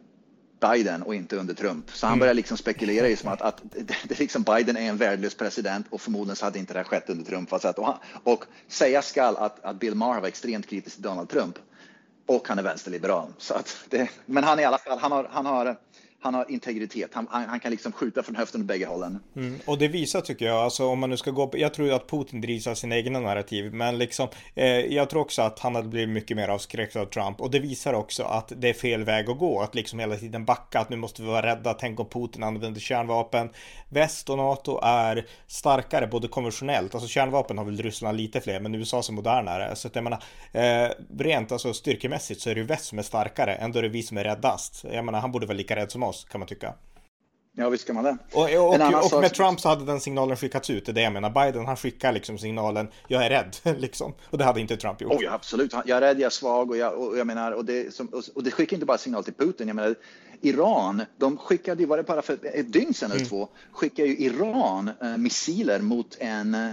Biden 0.59 1.03
och 1.03 1.15
inte 1.15 1.35
under 1.35 1.53
Trump. 1.53 1.91
Så 1.91 2.05
han 2.05 2.13
mm. 2.13 2.19
börjar 2.19 2.33
liksom 2.33 2.57
spekulera 2.57 3.07
i 3.07 3.15
som 3.15 3.29
att, 3.29 3.41
att 3.41 3.61
det, 4.07 4.19
liksom 4.19 4.43
Biden 4.43 4.77
är 4.77 4.89
en 4.89 4.97
värdelös 4.97 5.35
president 5.35 5.85
och 5.89 6.01
förmodligen 6.01 6.35
så 6.35 6.45
hade 6.45 6.59
inte 6.59 6.73
det 6.73 6.79
här 6.79 6.83
skett 6.83 7.09
under 7.09 7.25
Trump. 7.25 7.53
Alltså 7.53 7.67
att, 7.67 7.79
och, 7.79 7.95
och 8.23 8.45
säga 8.67 9.01
skall 9.01 9.37
att, 9.37 9.65
att 9.65 9.79
Bill 9.79 9.95
Maher 9.95 10.21
var 10.21 10.27
extremt 10.27 10.67
kritisk 10.67 10.95
till 10.95 11.03
Donald 11.03 11.29
Trump 11.29 11.55
och 12.25 12.47
han 12.47 12.59
är 12.59 12.63
vänsterliberal. 12.63 13.33
Så 13.37 13.53
att 13.53 13.77
det, 13.89 14.09
men 14.25 14.43
han 14.43 14.59
i 14.59 14.65
alla 14.65 14.77
fall, 14.77 14.99
han 14.99 15.11
har, 15.11 15.27
han 15.31 15.45
har 15.45 15.77
han 16.23 16.33
har 16.33 16.51
integritet. 16.51 17.09
Han, 17.13 17.27
han, 17.29 17.43
han, 17.43 17.59
kan 17.59 17.71
liksom 17.71 17.91
skjuta 17.91 18.23
från 18.23 18.35
höften 18.35 18.61
åt 18.61 18.67
bägge 18.67 18.85
hållen. 18.85 19.19
Mm. 19.35 19.59
Och 19.65 19.77
det 19.77 19.87
visar 19.87 20.21
tycker 20.21 20.45
jag, 20.45 20.57
alltså 20.57 20.85
om 20.85 20.99
man 20.99 21.09
nu 21.09 21.17
ska 21.17 21.31
gå 21.31 21.47
på, 21.47 21.57
jag 21.57 21.73
tror 21.73 21.87
ju 21.87 21.93
att 21.93 22.09
Putin 22.09 22.41
drivs 22.41 22.67
av 22.67 22.75
sina 22.75 22.95
egna 22.95 23.19
narrativ, 23.19 23.73
men 23.73 23.97
liksom, 23.97 24.27
eh, 24.55 24.67
jag 24.67 25.09
tror 25.09 25.21
också 25.21 25.41
att 25.41 25.59
han 25.59 25.75
hade 25.75 25.87
blivit 25.87 26.09
mycket 26.09 26.37
mer 26.37 26.47
avskräckt 26.47 26.95
av 26.95 27.05
Trump 27.05 27.41
och 27.41 27.51
det 27.51 27.59
visar 27.59 27.93
också 27.93 28.23
att 28.23 28.51
det 28.55 28.69
är 28.69 28.73
fel 28.73 29.03
väg 29.03 29.29
att 29.29 29.39
gå, 29.39 29.61
att 29.61 29.75
liksom 29.75 29.99
hela 29.99 30.15
tiden 30.15 30.45
backa, 30.45 30.79
att 30.79 30.89
nu 30.89 30.95
måste 30.95 31.21
vi 31.21 31.27
vara 31.27 31.45
rädda, 31.45 31.73
tänk 31.73 31.99
om 31.99 32.09
Putin 32.09 32.43
använder 32.43 32.81
kärnvapen. 32.81 33.49
Väst 33.89 34.29
och 34.29 34.37
NATO 34.37 34.79
är 34.83 35.27
starkare, 35.47 36.07
både 36.07 36.27
konventionellt, 36.27 36.95
alltså 36.95 37.09
kärnvapen 37.09 37.57
har 37.57 37.65
väl 37.65 37.77
Ryssland 37.77 38.17
lite 38.17 38.41
fler, 38.41 38.59
men 38.59 38.75
USA 38.75 38.97
är 38.97 39.11
modernare, 39.11 39.75
så 39.75 39.87
att 39.87 39.95
jag 39.95 40.03
menar, 40.03 40.23
eh, 40.51 40.89
rent 41.19 41.51
alltså 41.51 41.73
styrkemässigt 41.73 42.41
så 42.41 42.49
är 42.49 42.55
det 42.55 42.61
ju 42.61 42.67
väst 42.67 42.85
som 42.85 42.99
är 42.99 43.03
starkare, 43.03 43.55
ändå 43.55 43.79
är 43.79 43.83
det 43.83 43.89
vi 43.89 44.03
som 44.03 44.17
är 44.17 44.23
räddast. 44.23 44.85
Jag 44.91 45.05
menar, 45.05 45.19
han 45.19 45.31
borde 45.31 45.45
vara 45.45 45.57
lika 45.57 45.75
rädd 45.75 45.91
som 45.91 46.03
oss 46.03 46.12
oss 46.13 46.25
kan 46.29 46.39
man 46.39 46.47
tycka. 46.47 46.73
Ja, 47.55 47.69
visst 47.69 47.87
kan 47.87 47.95
man 47.95 48.03
det. 48.03 48.17
Och, 48.31 48.41
och, 48.41 48.67
och, 48.67 49.13
och 49.13 49.21
med 49.21 49.33
Trump 49.33 49.59
så 49.59 49.69
hade 49.69 49.85
den 49.85 49.99
signalen 49.99 50.37
skickats 50.37 50.69
ut, 50.69 50.85
det 50.85 50.91
är 50.91 50.93
det 50.93 51.01
jag 51.01 51.13
menar. 51.13 51.29
Biden 51.29 51.65
han 51.65 51.77
skickar 51.77 52.11
liksom 52.11 52.37
signalen, 52.37 52.87
jag 53.07 53.25
är 53.25 53.29
rädd, 53.29 53.55
liksom. 53.79 54.13
Och 54.29 54.37
det 54.37 54.43
hade 54.43 54.61
inte 54.61 54.77
Trump 54.77 55.01
gjort. 55.01 55.11
Oh, 55.11 55.23
ja, 55.23 55.31
absolut. 55.31 55.73
Jag 55.85 55.97
är 55.97 56.01
rädd, 56.01 56.19
jag 56.19 56.25
är 56.25 56.29
svag 56.29 56.69
och 56.69 56.77
jag, 56.77 56.93
och 56.93 57.17
jag 57.17 57.27
menar, 57.27 57.51
och 57.51 57.65
det, 57.65 57.93
som, 57.93 58.07
och 58.35 58.43
det 58.43 58.51
skickar 58.51 58.73
inte 58.75 58.85
bara 58.85 58.97
signal 58.97 59.23
till 59.23 59.33
Putin. 59.33 59.67
Jag 59.67 59.75
menar, 59.75 59.95
Iran, 60.41 61.01
de 61.17 61.37
skickade 61.37 61.81
ju, 61.81 61.87
var 61.87 61.97
det 61.97 62.03
bara 62.03 62.21
för 62.21 62.37
ett 62.43 62.73
dygn 62.73 62.93
sedan 62.93 63.11
eller 63.11 63.19
mm. 63.19 63.29
två, 63.29 63.47
skickade 63.71 64.07
ju 64.07 64.17
Iran 64.17 64.91
äh, 65.01 65.17
missiler 65.17 65.79
mot 65.79 66.17
en, 66.19 66.53
äh, 66.55 66.71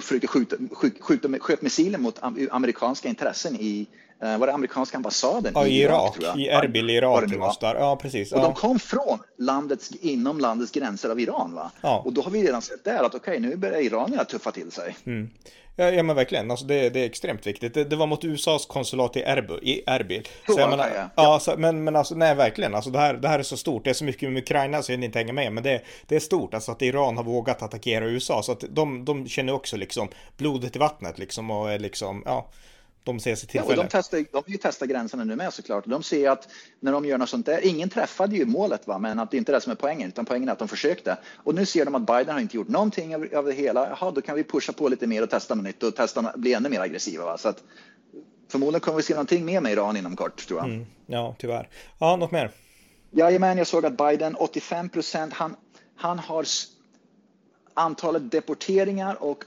försökte 0.00 0.26
skjuta, 0.26 0.56
skjuta, 1.00 1.28
sköt 1.38 1.62
missiler 1.62 1.98
mot 1.98 2.18
amerikanska 2.50 3.08
intressen 3.08 3.56
i 3.56 3.88
Eh, 4.09 4.09
var 4.20 4.46
det 4.46 4.52
amerikanska 4.52 4.96
ambassaden 4.96 5.52
ja, 5.54 5.66
i 5.66 5.80
Irak? 5.80 6.16
Irak 6.20 6.36
I 6.36 6.48
Erbil 6.48 6.90
Irak. 6.90 7.24
Där. 7.60 7.74
Ja, 7.74 7.96
precis. 7.96 8.32
Och 8.32 8.38
ja. 8.38 8.42
de 8.42 8.54
kom 8.54 8.78
från 8.78 9.18
landets, 9.38 9.90
inom 9.90 10.38
landets 10.38 10.72
gränser 10.72 11.10
av 11.10 11.20
Iran. 11.20 11.54
Va? 11.54 11.70
Ja. 11.80 12.02
Och 12.04 12.12
då 12.12 12.22
har 12.22 12.30
vi 12.30 12.42
redan 12.42 12.62
sett 12.62 12.84
där 12.84 13.04
att 13.04 13.14
okej, 13.14 13.38
okay, 13.38 13.50
nu 13.50 13.56
börjar 13.56 13.80
iranierna 13.80 14.24
tuffa 14.24 14.50
till 14.50 14.70
sig. 14.70 14.96
Mm. 15.06 15.30
Ja, 15.76 15.90
ja 15.90 16.02
men 16.02 16.16
verkligen, 16.16 16.50
alltså 16.50 16.66
det, 16.66 16.90
det 16.90 17.00
är 17.00 17.06
extremt 17.06 17.46
viktigt. 17.46 17.74
Det, 17.74 17.84
det, 17.84 17.96
var 17.96 18.06
mot 18.06 18.24
USAs 18.24 18.66
konsulat 18.66 19.16
i 19.16 19.22
Erbil. 19.22 19.58
I 19.62 19.82
Erbil. 19.86 20.28
Så 20.46 20.60
jag 20.60 20.70
menar, 20.70 20.90
ja, 20.94 21.08
ja. 21.14 21.40
Så, 21.40 21.54
men, 21.56 21.84
men 21.84 21.96
alltså 21.96 22.14
nej 22.14 22.34
verkligen, 22.34 22.74
alltså 22.74 22.90
det 22.90 22.98
här, 22.98 23.14
det 23.14 23.28
här 23.28 23.38
är 23.38 23.42
så 23.42 23.56
stort. 23.56 23.84
Det 23.84 23.90
är 23.90 23.94
så 23.94 24.04
mycket 24.04 24.32
med 24.32 24.42
Ukraina 24.42 24.82
så 24.82 24.92
jag 24.92 25.04
inte 25.04 25.18
hänga 25.18 25.32
med. 25.32 25.52
Men 25.52 25.62
det, 25.62 25.82
det 26.06 26.16
är 26.16 26.20
stort, 26.20 26.54
alltså 26.54 26.72
att 26.72 26.82
Iran 26.82 27.16
har 27.16 27.24
vågat 27.24 27.62
attackera 27.62 28.04
USA. 28.04 28.42
Så 28.42 28.52
att 28.52 28.64
de, 28.68 29.04
de 29.04 29.28
känner 29.28 29.52
också 29.52 29.76
liksom 29.76 30.08
blodet 30.36 30.76
i 30.76 30.78
vattnet 30.78 31.18
liksom 31.18 31.50
och 31.50 31.72
är 31.72 31.78
liksom, 31.78 32.22
ja 32.26 32.50
de 33.04 33.20
ser 33.20 33.34
sig 33.34 33.48
tillfälle. 33.48 33.74
Ja, 33.76 33.82
de, 33.82 33.88
testar, 33.90 34.24
de 34.32 34.42
vill 34.46 34.52
ju 34.54 34.58
testa 34.58 34.86
gränserna 34.86 35.24
nu 35.24 35.36
med 35.36 35.52
såklart. 35.52 35.84
De 35.86 36.02
ser 36.02 36.30
att 36.30 36.48
när 36.80 36.92
de 36.92 37.04
gör 37.04 37.18
något 37.18 37.28
sånt 37.28 37.46
där, 37.46 37.66
ingen 37.66 37.88
träffade 37.88 38.36
ju 38.36 38.46
målet 38.46 38.86
va, 38.86 38.98
men 38.98 39.18
att 39.18 39.30
det 39.30 39.36
inte 39.36 39.52
är 39.52 39.54
det 39.54 39.60
som 39.60 39.72
är 39.72 39.76
poängen, 39.76 40.08
utan 40.08 40.24
poängen 40.24 40.48
är 40.48 40.52
att 40.52 40.58
de 40.58 40.68
försökte. 40.68 41.16
Och 41.36 41.54
nu 41.54 41.66
ser 41.66 41.84
de 41.84 41.94
att 41.94 42.06
Biden 42.06 42.34
har 42.34 42.40
inte 42.40 42.56
gjort 42.56 42.68
någonting 42.68 43.14
av, 43.14 43.26
av 43.34 43.44
det 43.44 43.52
hela. 43.52 43.88
Jaha, 43.88 44.10
då 44.10 44.20
kan 44.20 44.36
vi 44.36 44.44
pusha 44.44 44.72
på 44.72 44.88
lite 44.88 45.06
mer 45.06 45.22
och 45.22 45.30
testa 45.30 45.54
något 45.54 45.64
nytt 45.64 45.82
och 45.82 45.96
testa, 45.96 46.32
bli 46.36 46.54
ännu 46.54 46.68
mer 46.68 46.80
aggressiva. 46.80 47.24
Va? 47.24 47.38
Så 47.38 47.48
att, 47.48 47.62
förmodligen 48.48 48.80
kommer 48.80 48.96
vi 48.96 49.02
se 49.02 49.14
någonting 49.14 49.44
mer 49.44 49.60
med 49.60 49.72
Iran 49.72 49.96
inom 49.96 50.16
kort, 50.16 50.46
tror 50.46 50.60
jag. 50.60 50.68
Mm, 50.68 50.86
ja, 51.06 51.34
tyvärr. 51.38 51.68
Ja, 51.98 52.16
något 52.16 52.30
mer? 52.30 52.50
Jajamän, 53.10 53.58
jag 53.58 53.66
såg 53.66 53.86
att 53.86 53.96
Biden, 53.96 54.34
85 54.34 54.88
procent, 54.88 55.32
han, 55.32 55.56
han 55.96 56.18
har 56.18 56.44
antalet 57.74 58.30
deporteringar 58.30 59.22
och 59.22 59.44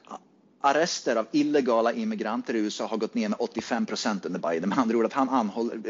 arrester 0.65 1.15
av 1.15 1.27
illegala 1.31 1.93
immigranter 1.93 2.53
i 2.53 2.59
USA 2.59 2.87
har 2.87 2.97
gått 2.97 3.13
ner 3.13 3.29
med 3.29 3.37
85 3.39 3.85
procent 3.85 4.25
under 4.25 4.39
Biden. 4.39 4.69
Med 4.69 4.77
andra 4.77 4.97
ord 4.97 5.05
att 5.05 5.13
han, 5.13 5.29
anhåller, 5.29 5.81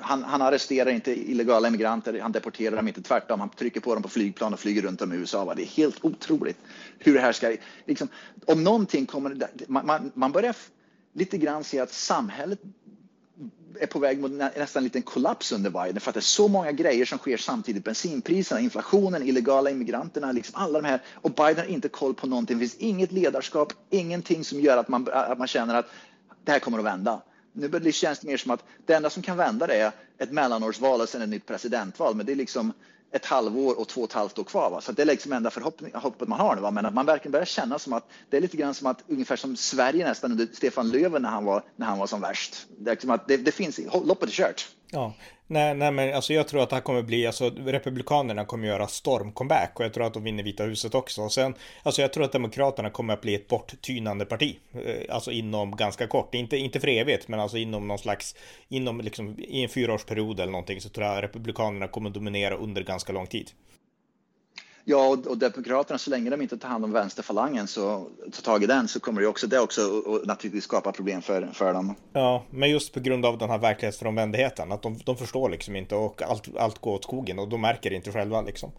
han, 0.00 0.24
han 0.24 0.42
arresterar 0.42 0.90
inte 0.90 1.30
illegala 1.30 1.68
immigranter, 1.68 2.20
han 2.20 2.32
deporterar 2.32 2.76
dem 2.76 2.88
inte, 2.88 3.02
tvärtom. 3.02 3.40
Han 3.40 3.48
trycker 3.48 3.80
på 3.80 3.94
dem 3.94 4.02
på 4.02 4.08
flygplan 4.08 4.52
och 4.52 4.60
flyger 4.60 4.82
runt 4.82 5.02
om 5.02 5.12
i 5.12 5.16
USA. 5.16 5.54
Det 5.54 5.62
är 5.62 5.66
helt 5.66 6.04
otroligt 6.04 6.58
hur 6.98 7.14
det 7.14 7.20
här 7.20 7.32
ska... 7.32 7.56
Liksom, 7.84 8.08
om 8.46 8.64
någonting 8.64 9.06
kommer... 9.06 9.48
Man, 9.66 9.86
man, 9.86 10.12
man 10.14 10.32
börjar 10.32 10.56
lite 11.12 11.38
grann 11.38 11.64
se 11.64 11.80
att 11.80 11.92
samhället 11.92 12.60
är 13.80 13.86
på 13.86 13.98
väg 13.98 14.20
mot 14.20 14.30
nästan 14.30 14.80
en 14.80 14.84
liten 14.84 15.02
kollaps 15.02 15.52
under 15.52 15.70
Biden 15.70 16.00
för 16.00 16.10
att 16.10 16.14
det 16.14 16.18
är 16.18 16.22
så 16.22 16.48
många 16.48 16.72
grejer 16.72 17.04
som 17.04 17.18
sker 17.18 17.36
samtidigt. 17.36 17.84
Bensinpriserna, 17.84 18.60
inflationen, 18.60 19.22
illegala 19.22 19.70
immigranterna, 19.70 20.32
liksom 20.32 20.54
alla 20.62 20.80
de 20.80 20.88
här. 20.88 21.02
Och 21.14 21.30
Biden 21.30 21.56
har 21.56 21.64
inte 21.64 21.88
koll 21.88 22.14
på 22.14 22.26
någonting. 22.26 22.58
Det 22.58 22.60
finns 22.60 22.82
inget 22.82 23.12
ledarskap, 23.12 23.72
ingenting 23.90 24.44
som 24.44 24.60
gör 24.60 24.76
att 24.76 24.88
man, 24.88 25.08
att 25.12 25.38
man 25.38 25.46
känner 25.46 25.74
att 25.74 25.86
det 26.44 26.52
här 26.52 26.58
kommer 26.58 26.78
att 26.78 26.84
vända. 26.84 27.22
Nu 27.52 27.92
känns 27.92 28.18
det 28.18 28.26
mer 28.26 28.36
som 28.36 28.50
att 28.50 28.64
det 28.86 28.94
enda 28.94 29.10
som 29.10 29.22
kan 29.22 29.36
vända 29.36 29.66
det 29.66 29.74
är 29.74 29.92
ett 30.18 30.32
mellanårsval 30.32 31.00
och 31.00 31.08
sen 31.08 31.22
ett 31.22 31.28
nytt 31.28 31.46
presidentval. 31.46 32.14
Men 32.14 32.26
det 32.26 32.32
är 32.32 32.36
liksom 32.36 32.72
ett 33.12 33.26
halvår 33.26 33.78
och 33.78 33.88
två 33.88 34.00
och 34.00 34.08
ett 34.08 34.12
halvt 34.12 34.38
år 34.38 34.44
kvar. 34.44 34.70
Va? 34.70 34.80
Så 34.80 34.92
det 34.92 35.02
är 35.02 35.06
liksom 35.06 35.32
enda 35.32 35.50
hoppet 35.94 36.28
man 36.28 36.40
har 36.40 36.54
nu. 36.54 36.60
Va? 36.60 36.70
Men 36.70 36.86
att 36.86 36.94
man 36.94 37.06
verkligen 37.06 37.32
börjar 37.32 37.46
känna 37.46 37.78
som 37.78 37.92
att 37.92 38.10
det 38.30 38.36
är 38.36 38.40
lite 38.40 38.56
grann 38.56 38.74
som 38.74 38.86
att 38.86 39.04
ungefär 39.06 39.36
som 39.36 39.56
Sverige 39.56 40.08
nästan 40.08 40.30
under 40.30 40.48
Stefan 40.52 40.90
Löfven 40.90 41.22
när 41.22 41.28
han 41.28 41.44
var, 41.44 41.62
när 41.76 41.86
han 41.86 41.98
var 41.98 42.06
som 42.06 42.20
värst. 42.20 42.66
Det, 42.78 42.90
är 42.90 42.94
liksom 42.94 43.10
att 43.10 43.28
det, 43.28 43.36
det 43.36 43.52
finns, 43.52 43.80
loppet 44.04 44.28
är 44.28 44.32
kört. 44.32 44.68
Ja, 44.90 45.14
nej, 45.46 45.74
nej, 45.74 45.90
men 45.90 46.14
alltså 46.14 46.32
jag 46.32 46.48
tror 46.48 46.62
att 46.62 46.70
det 46.70 46.76
här 46.76 46.80
kommer 46.80 47.02
bli, 47.02 47.26
alltså 47.26 47.50
Republikanerna 47.50 48.44
kommer 48.44 48.68
göra 48.68 48.86
stormcomeback 48.86 49.72
och 49.74 49.84
jag 49.84 49.94
tror 49.94 50.06
att 50.06 50.14
de 50.14 50.24
vinner 50.24 50.42
Vita 50.42 50.64
huset 50.64 50.94
också. 50.94 51.22
Och 51.22 51.32
sen, 51.32 51.54
alltså 51.82 52.02
jag 52.02 52.12
tror 52.12 52.24
att 52.24 52.32
Demokraterna 52.32 52.90
kommer 52.90 53.14
att 53.14 53.20
bli 53.20 53.34
ett 53.34 53.48
borttynande 53.48 54.24
parti, 54.24 54.56
eh, 54.72 55.14
alltså 55.14 55.30
inom 55.30 55.76
ganska 55.76 56.06
kort, 56.06 56.34
inte, 56.34 56.56
inte 56.56 56.80
för 56.80 56.88
evigt, 56.88 57.28
men 57.28 57.40
alltså 57.40 57.56
inom 57.58 57.88
någon 57.88 57.98
slags, 57.98 58.34
inom 58.68 59.00
liksom 59.00 59.36
i 59.38 59.62
en 59.62 59.68
fyraårsperiod 59.68 60.40
eller 60.40 60.52
någonting 60.52 60.80
så 60.80 60.88
tror 60.88 61.06
jag 61.06 61.22
Republikanerna 61.22 61.88
kommer 61.88 62.10
att 62.10 62.14
dominera 62.14 62.54
under 62.54 62.82
ganska 62.82 63.12
lång 63.12 63.26
tid. 63.26 63.50
Ja, 64.90 65.08
och, 65.08 65.26
och 65.26 65.38
Demokraterna, 65.38 65.98
så 65.98 66.10
länge 66.10 66.30
de 66.30 66.42
inte 66.42 66.58
tar 66.58 66.68
hand 66.68 66.84
om 66.84 66.92
vänsterfalangen 66.92 67.66
så 67.66 68.06
tar 68.32 68.42
tag 68.42 68.62
i 68.62 68.66
den 68.66 68.88
så 68.88 69.00
kommer 69.00 69.20
det 69.20 69.26
också, 69.26 69.46
det 69.46 69.60
också 69.60 69.82
och 69.82 70.26
naturligtvis 70.26 70.64
skapa 70.64 70.92
problem 70.92 71.22
för, 71.22 71.46
för 71.52 71.74
dem. 71.74 71.94
Ja, 72.12 72.44
men 72.50 72.70
just 72.70 72.94
på 72.94 73.00
grund 73.00 73.26
av 73.26 73.38
den 73.38 73.50
här 73.50 73.58
verklighetsfrånvändheten, 73.58 74.72
att 74.72 74.82
de, 74.82 74.98
de 75.04 75.16
förstår 75.16 75.50
liksom 75.50 75.76
inte 75.76 75.94
och 75.94 76.22
allt, 76.22 76.56
allt 76.56 76.78
går 76.78 76.94
åt 76.94 77.04
skogen 77.04 77.38
och 77.38 77.48
de 77.48 77.60
märker 77.60 77.90
det 77.90 77.96
inte 77.96 78.12
själva 78.12 78.42
liksom. 78.42 78.72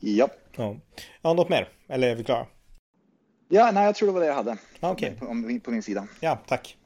Ja. 0.00 0.28
Ja, 0.56 0.76
ja 1.22 1.32
något 1.32 1.48
mer? 1.48 1.68
Eller 1.88 2.08
är 2.08 2.14
vi 2.14 2.24
klara? 2.24 2.46
Ja, 3.48 3.70
nej, 3.70 3.84
jag 3.84 3.94
tror 3.94 4.06
det 4.06 4.12
var 4.12 4.20
det 4.20 4.26
jag 4.26 4.34
hade. 4.34 4.56
Okej. 4.80 5.16
Okay. 5.22 5.58
På, 5.58 5.64
på 5.64 5.70
min 5.70 5.82
sida. 5.82 6.06
Ja, 6.20 6.38
tack. 6.46 6.76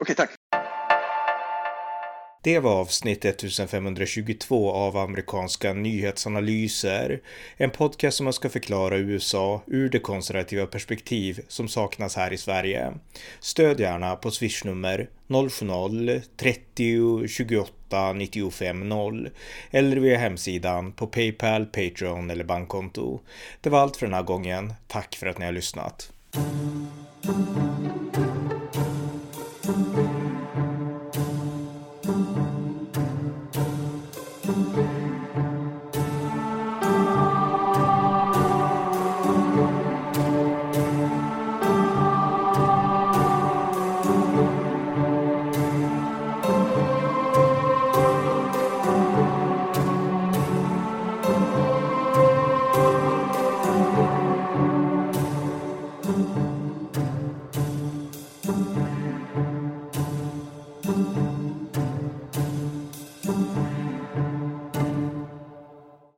Okej, 0.00 0.14
okay, 0.14 0.14
tack. 0.14 0.30
Det 2.44 2.58
var 2.58 2.80
avsnitt 2.80 3.24
1522 3.24 4.72
av 4.72 4.96
amerikanska 4.96 5.72
nyhetsanalyser. 5.72 7.20
En 7.56 7.70
podcast 7.70 8.16
som 8.16 8.32
ska 8.32 8.48
förklara 8.48 8.96
USA 8.96 9.62
ur 9.66 9.88
det 9.88 9.98
konservativa 9.98 10.66
perspektiv 10.66 11.40
som 11.48 11.68
saknas 11.68 12.16
här 12.16 12.32
i 12.32 12.38
Sverige. 12.38 12.92
Stöd 13.40 13.80
gärna 13.80 14.16
på 14.16 14.30
swishnummer 14.30 15.08
070-30 15.28 17.26
28 17.26 18.12
95 18.12 18.88
0 18.88 19.30
eller 19.70 19.96
via 19.96 20.18
hemsidan 20.18 20.92
på 20.92 21.06
Paypal, 21.06 21.66
Patreon 21.66 22.30
eller 22.30 22.44
bankkonto. 22.44 23.20
Det 23.60 23.70
var 23.70 23.80
allt 23.80 23.96
för 23.96 24.06
den 24.06 24.14
här 24.14 24.22
gången. 24.22 24.72
Tack 24.86 25.16
för 25.16 25.26
att 25.26 25.38
ni 25.38 25.44
har 25.44 25.52
lyssnat. 25.52 26.12